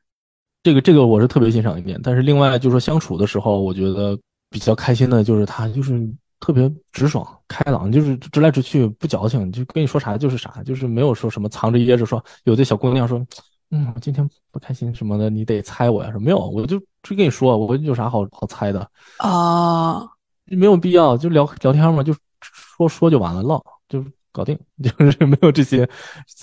[0.62, 4.18] 这个这个我是特别欣赏一点，但是另外就是说相处的时候，我觉得
[4.50, 6.06] 比较开心的就是他就是
[6.40, 12.22] 特别直爽开朗，就是直来直去不矫情，就跟你说啥就是啥，就是没有说什么藏着掖着说。
[12.44, 13.26] 有的小姑娘说。
[13.74, 16.10] 嗯，我今天不开心什么的，你得猜我呀？
[16.12, 20.08] 说没有，我就就跟你说，我有啥好好猜的啊？
[20.44, 25.88] 没有必要，就聊聊天嘛，就说说就完了，唠就搞定， 就是没有这些，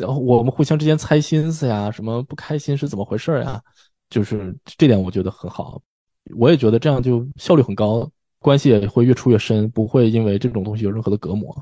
[0.05, 3.61] 我们互相之间猜心思呀，什么不开心是怎么回事呀？
[4.09, 5.81] 就是这点我觉得很好，
[6.35, 8.05] 我也觉得这样就效率很高，
[8.39, 11.55] 关系也会越处越深，不会因为这种东西有任何的隔膜。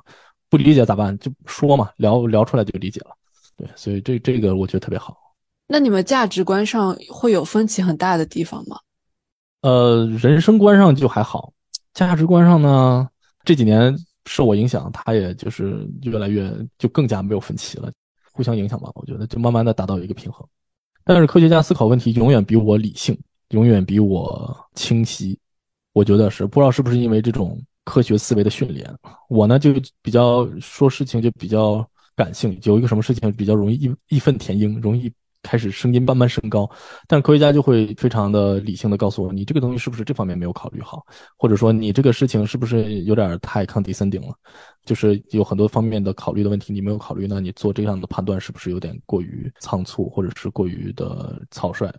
[0.50, 1.16] 不理解咋办？
[1.20, 3.12] 就说嘛，聊聊出来就理解了。
[3.56, 5.16] 对，所以这这个我觉得特别好。
[5.72, 8.76] 那你们价值观上会有分歧很大的地方吗？
[9.62, 11.54] 呃，人生观上就还好，
[11.94, 13.08] 价值观上呢，
[13.46, 13.96] 这几年
[14.26, 17.92] 受我影响，他也就是越来越就更加没有分歧了，
[18.34, 18.90] 互相影响吧。
[18.96, 20.44] 我觉得就慢慢的达到一个平衡。
[21.04, 23.16] 但是科学家思考问题永远比我理性，
[23.50, 25.38] 永远比我清晰。
[25.94, 28.92] 我觉得是不知道是不是因为这种科学思维的训练，
[29.28, 35.14] 我呢就比较说事情就比较感性，有一个什么事情比较容易义义愤填膺，容易。
[35.42, 36.70] 开始声音慢慢升高，
[37.08, 41.06] 但科学家就会非常的理性的告诉我，你这个东西是不是这方面没有考虑好，
[41.38, 44.34] 或者说你这个事情是不是有点太抗敌森顶了，
[44.86, 51.90] 就是有很多方面的考虑的问题你没有考虑，那你做这样的判断是不是有点过于仓促，或者是过于的草率？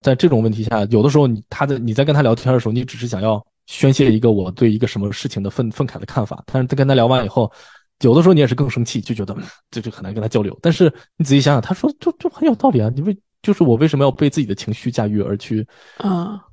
[0.00, 7.52] 在这种问题下，有的时候你他的你在跟他聊天的时候，你只是想要宣泄一个我对一个什么事情的愤愤慨的看法，但是在跟他聊完以后。
[8.00, 9.36] 有的时候你也是更生气，就觉得
[9.70, 10.58] 这就很难跟他交流。
[10.60, 12.90] 但是你仔细想想，他说就就很有道理啊！
[12.94, 15.66] 你为就是我为什么要被自己的情绪驾驭而去
[15.98, 16.44] 啊，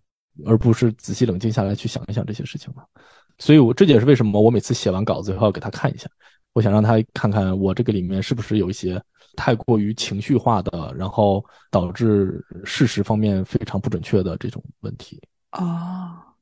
[0.46, 2.82] 而不是仔细冷静下来去想一想这些事情呢？
[3.40, 6.08] 所以，我这也是为什么我每次写完稿子以后要给他看一下，
[6.54, 9.02] 我想让他看看我这个里面是不是有一些
[9.36, 15.20] 太过于情绪化的，然后导致事实方面非常不准确的这种问题。
[15.50, 16.36] 啊，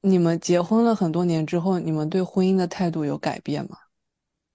[0.00, 3.76] 你们结婚了很多年之后，你们对婚姻的态度有改变吗？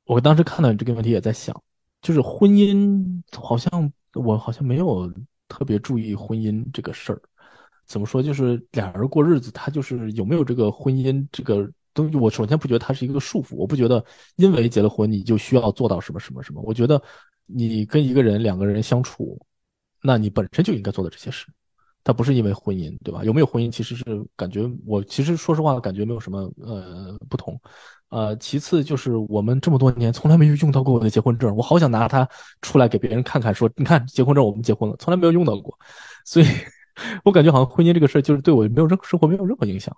[0.06, 1.60] 我当时看到你这个问题也在想，
[2.02, 5.12] 就是婚姻好像我好像没有
[5.48, 7.22] 特别注意婚姻这个事儿。
[7.88, 8.22] 怎么说？
[8.22, 12.18] 就是俩人过日子，他就是有没有这个婚姻这个东西？
[12.18, 14.04] 我首先不觉得它是一个束缚，我不觉得
[14.38, 16.62] 因为结了婚你就需要做到什么什么什么。
[16.64, 17.00] 我觉得
[17.46, 19.40] 你跟一个人两个人相处，
[20.02, 21.46] 那你本身就应该做的这些事。
[22.06, 23.24] 它不是因为婚姻，对吧？
[23.24, 24.04] 有没有婚姻其实是
[24.38, 27.60] 感觉我其实说实话感觉没有什么呃不同，
[28.10, 32.26] 呃，其次就是我们这么多年从来没有用到过我的结婚证，我好想拿它
[32.62, 35.76] 出来给别人看看，说你看结婚证我们结婚了，从来没有用到过，
[36.26, 36.46] 所以
[37.24, 39.92] 我感觉好像婚姻这个事儿就是对我没有任何生活没有任何影响。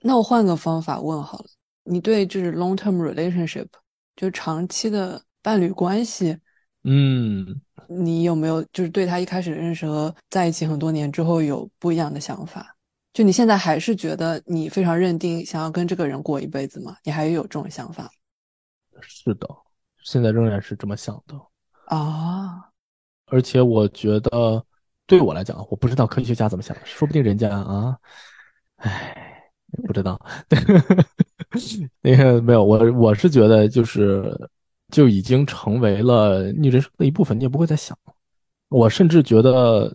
[0.00, 1.46] 那我换个方法问好了，
[1.84, 3.68] 你对就是 long term relationship
[4.16, 6.36] 就长期的伴侣关系，
[6.84, 7.60] 嗯。
[7.86, 12.74] 你有没有就是对他一开始认识和在一起很多年之后有不一样的想法？
[13.12, 16.96] 就你现在还是觉得你非常认定想要跟这个人过一辈子吗？
[17.04, 18.10] 你还有这种想法？
[19.02, 19.46] 是的，
[20.02, 21.38] 现在仍然是这么想的
[21.94, 22.70] 啊。
[23.26, 24.64] 而且我觉得
[25.06, 27.98] 对我来讲，我不知道科学家怎么想，说不定人家啊，
[28.76, 29.42] 唉，
[29.86, 30.18] 不知道。
[32.00, 34.34] 那个没有，我我是觉得就是。
[34.94, 37.98] 就已经成为了你人生的一部分，你也不会再想。
[38.68, 39.92] 我甚至觉得，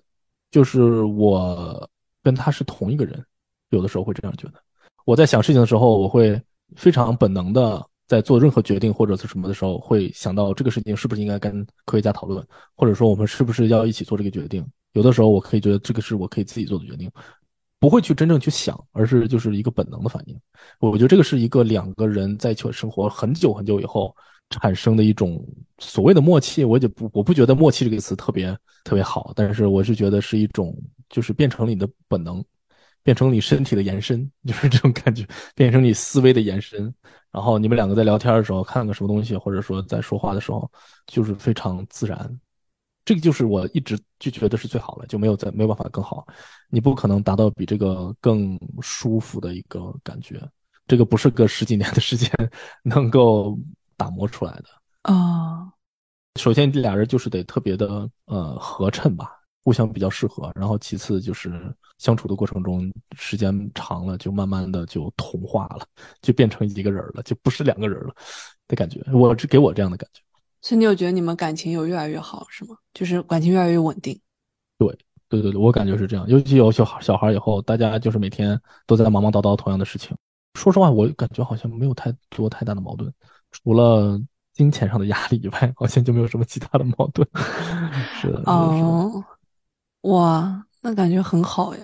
[0.52, 1.90] 就是我
[2.22, 3.26] 跟他是同一个人，
[3.70, 4.56] 有的时候会这样觉得。
[5.06, 6.40] 我在想事情的时候，我会
[6.76, 12.46] 非常本能的在做任何决定或者是什么的时候，会想到这个事情是不是应该跟科学家讨论，
[12.76, 14.66] 或者说我们是不是要一起做这个决定。
[14.92, 17.10] 有的时候，我可以觉得这个是我可以自己做的决定，
[17.80, 20.38] 不会去真正去想，而是就是一个本能的反应。
[20.80, 24.14] 我觉得这个是一个两个人在一起生活很久很久以后。
[24.50, 25.46] 产生的一种
[25.78, 30.76] 所谓的默契，我就不我不觉得默契这个词特别特别好，但是我是觉得是一种，
[31.08, 32.44] 就是变成了你的本能，
[33.04, 35.26] 变成你身体的延伸， 就是这种感觉，
[35.56, 36.94] 变成你思维的延伸。
[37.32, 40.70] 然后你们两个在聊天的时候，看个什么东西，或者说在说话的时候，
[41.06, 42.40] 就是非常自然。
[43.06, 46.26] 这个就是我一直就觉得是最好的，就没有再没有办法更好。
[46.70, 50.42] 你不可能达到比这个更舒服的一个感觉，
[50.88, 52.32] 这个不是个十几年的时间
[52.84, 53.56] 能够。
[54.00, 55.70] 打磨出来的啊，
[56.40, 59.30] 首先这俩人就是得特别的呃合衬吧，
[59.66, 60.50] 互相比较适合。
[60.56, 65.86] 然后其次就是相处的过程中，时间长了就慢慢的就同化了，
[66.22, 68.16] 就变成一个人了，就不是两个人了
[68.70, 69.04] 的感觉。
[69.12, 70.22] 我只给我这样的感觉。
[70.62, 72.76] 所以你有觉得你们感情有越来越好是吗？
[72.94, 74.18] 就是感情越来越稳定。
[74.78, 74.88] 对
[75.28, 76.28] 对对对，我感觉是这样。
[76.28, 80.16] 尤其有小孩小孩以后，大家就是每天都在忙忙叨叨同样的事情。
[80.56, 83.14] 说实话，我感觉好像没有太多太大的矛盾。
[83.52, 84.20] 除了
[84.54, 87.28] 金钱上的压力以外，好像就没有什么其他的矛盾。
[88.20, 89.24] 是的，哦，
[90.02, 91.82] 哇，那感觉很好呀，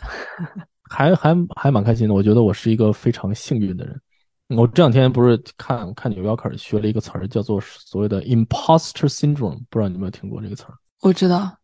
[0.90, 2.14] 还还还蛮开心的。
[2.14, 4.02] 我觉得我是一个非常幸运的人。
[4.50, 10.74] 我这两天不是看看纽约客学了一个词儿，叫做所谓的 imposter syndrome，不知道你有没有听过这个词儿？
[11.02, 11.58] 我知道，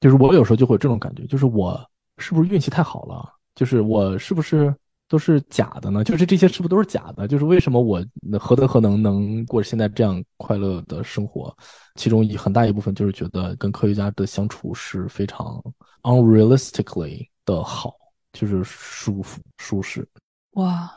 [0.00, 1.80] 就是我有时候就会有这种感觉，就是我
[2.18, 3.32] 是不是运气太好了？
[3.54, 4.74] 就是我是不是？
[5.08, 6.02] 都是假的呢？
[6.02, 7.28] 就是这些是不是都是假的？
[7.28, 8.04] 就是为什么我
[8.38, 11.54] 何德何能能过现在这样快乐的生活？
[11.94, 15.62] 其中一很大一部分就是觉得跟科学家的相处是非常
[16.02, 17.94] unrealistically 的好，
[18.32, 20.06] 就是舒服舒适。
[20.52, 20.90] 哇！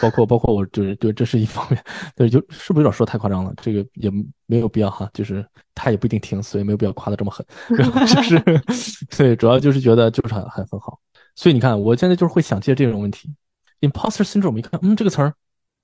[0.00, 1.84] 包括包括我就是对这是一方面，
[2.14, 3.52] 对，就是不是有点说太夸张了？
[3.56, 4.08] 这个也
[4.46, 5.44] 没有必要哈，就是
[5.74, 7.44] 他也不一定听，所以没有必要夸的这么狠。
[7.68, 8.38] 就是，
[9.16, 11.00] 对，主要就是觉得就是很很很好。
[11.34, 13.28] 所以你看，我现在就是会想借这种问题。
[13.82, 15.34] Imposter syndrome，一看，嗯，这个词儿，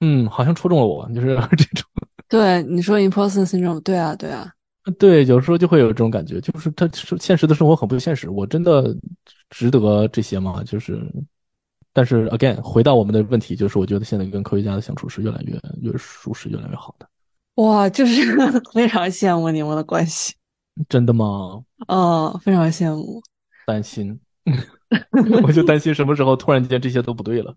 [0.01, 1.85] 嗯，好像戳中了我，就是这种。
[2.29, 4.51] 对，你说 imposter syndrome，对啊，对啊，
[4.99, 6.89] 对，有时候就会有这种感觉，就是他
[7.19, 8.97] 现实的生活很不现实，我真的
[9.51, 10.63] 值得这些吗？
[10.65, 11.01] 就是，
[11.93, 17.09] 但是 again，回到我们的问题，就是我觉得现在跟科学家的相处是越来越越舒适，越来越好的。
[17.57, 18.37] 哇，就是
[18.73, 20.35] 非常羡慕你们的关系。
[20.89, 21.61] 真的吗？
[21.89, 23.21] 哦，非常羡慕。
[23.67, 24.21] 担心，
[25.43, 27.55] 我就担心什么时候突然间这些都不对了。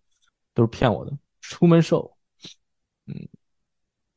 [0.54, 2.12] 都是骗我的，出门瘦。
[3.08, 3.16] 嗯，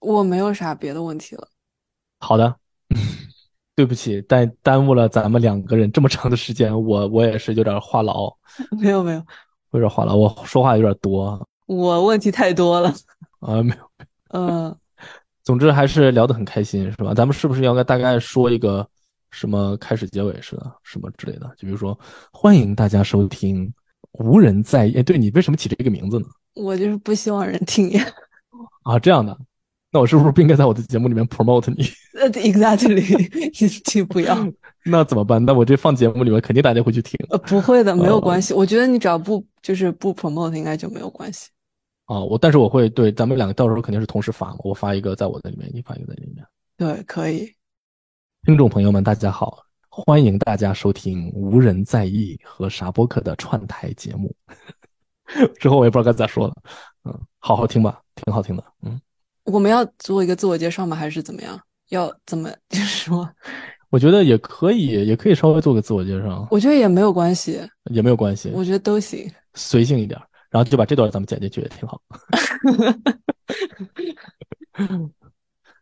[0.01, 1.49] 我没有啥别的问题了。
[2.21, 2.55] 好的，
[3.75, 8.35] 对不起，但耽误了咱们两个人这么长的时间，我我也是有点话痨。
[8.79, 9.27] 没有没有，
[9.73, 11.47] 有点话痨，我说话有点多。
[11.67, 12.95] 我问题太多了。
[13.41, 13.91] 啊，没有。
[14.29, 14.77] 嗯，
[15.43, 17.15] 总之还是聊得很开心，是吧？
[17.15, 18.87] 咱们是不是要大概说一个
[19.31, 21.47] 什么开始结尾似的，什么之类的？
[21.57, 21.99] 就比如说，
[22.33, 23.73] 欢迎大家收听。
[24.19, 26.27] 无人在意，哎对你为什么起这个名字呢？
[26.55, 28.05] 我就是不希望人听见。
[28.83, 29.37] 啊，这样的，
[29.91, 31.85] 那我是不是不应该在我的节目里面 promote 你？
[32.21, 33.51] 呃，exactly，
[33.85, 34.37] 请不要。
[34.87, 35.45] 那怎么办？
[35.45, 37.19] 那我这放节目里面，肯定大家会去听。
[37.31, 38.53] 呃，不会的，没有关系。
[38.55, 41.49] 我觉得你只要不就是不 promote，应该就没有关系。
[42.05, 46.45] 啊，我但是我会对咱们两个到时候肯定是同时发，我发一个在我的里面，你发一个在里面。
[46.77, 47.51] 对，可以。
[48.45, 49.59] 听众朋友们，大家好，
[49.97, 54.35] 欢迎大家收听《无人在意》和傻播客的串台节目。
[55.61, 56.55] 之后我也不知道该咋说了，
[57.05, 59.01] 嗯，好好听吧，挺好听的，嗯。
[59.45, 60.97] 我们要做一个自我介绍吗？
[60.97, 61.57] 还是怎么样？
[61.91, 63.31] 要怎么 就是说？
[63.91, 66.45] 我觉得也可以，也可以稍微做个自我介绍。
[66.51, 67.61] 我觉得也没有关系，
[67.93, 68.51] 也没有关系。
[68.53, 72.03] 我觉得都行， 随性一点，然后就把这段咱们剪进去也挺好。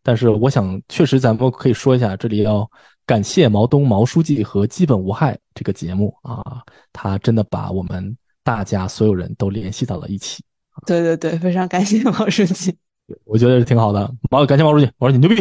[0.02, 2.70] 但是我想，确实咱们可以说一下，这里要
[3.04, 6.62] 感谢毛东毛书记和基本无害这个节目啊，
[6.92, 10.42] 他真的把我们大家所有人都联系到了一起。
[10.86, 12.76] 对对对，非常感谢毛书记。
[13.24, 15.36] 我觉得是挺好的，毛感谢毛书记，我说你牛逼。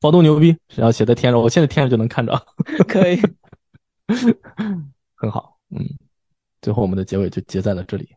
[0.00, 2.46] 毛东牛逼，然后写在天上，我现在天上就能看着，
[2.86, 3.20] 可以，
[5.16, 5.84] 很好，嗯，
[6.62, 8.08] 最后我们的结尾就结在了这里，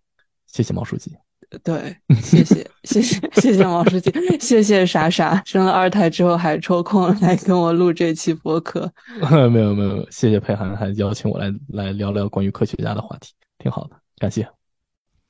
[0.45, 1.17] 谢谢毛书记，
[1.63, 8.91] 对，谢谢，谢谢，谢谢王书记， 谢谢傻傻生了二胎之后还抽空来跟我录这期播客，
[9.51, 14.60] 没有没有，谢谢佩涵还邀请我来来聊聊关于科学家的话题，挺好的，感谢。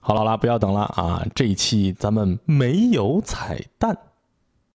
[0.00, 1.24] 好了啦，不要等了啊！
[1.34, 3.96] 这一期咱们没有彩蛋。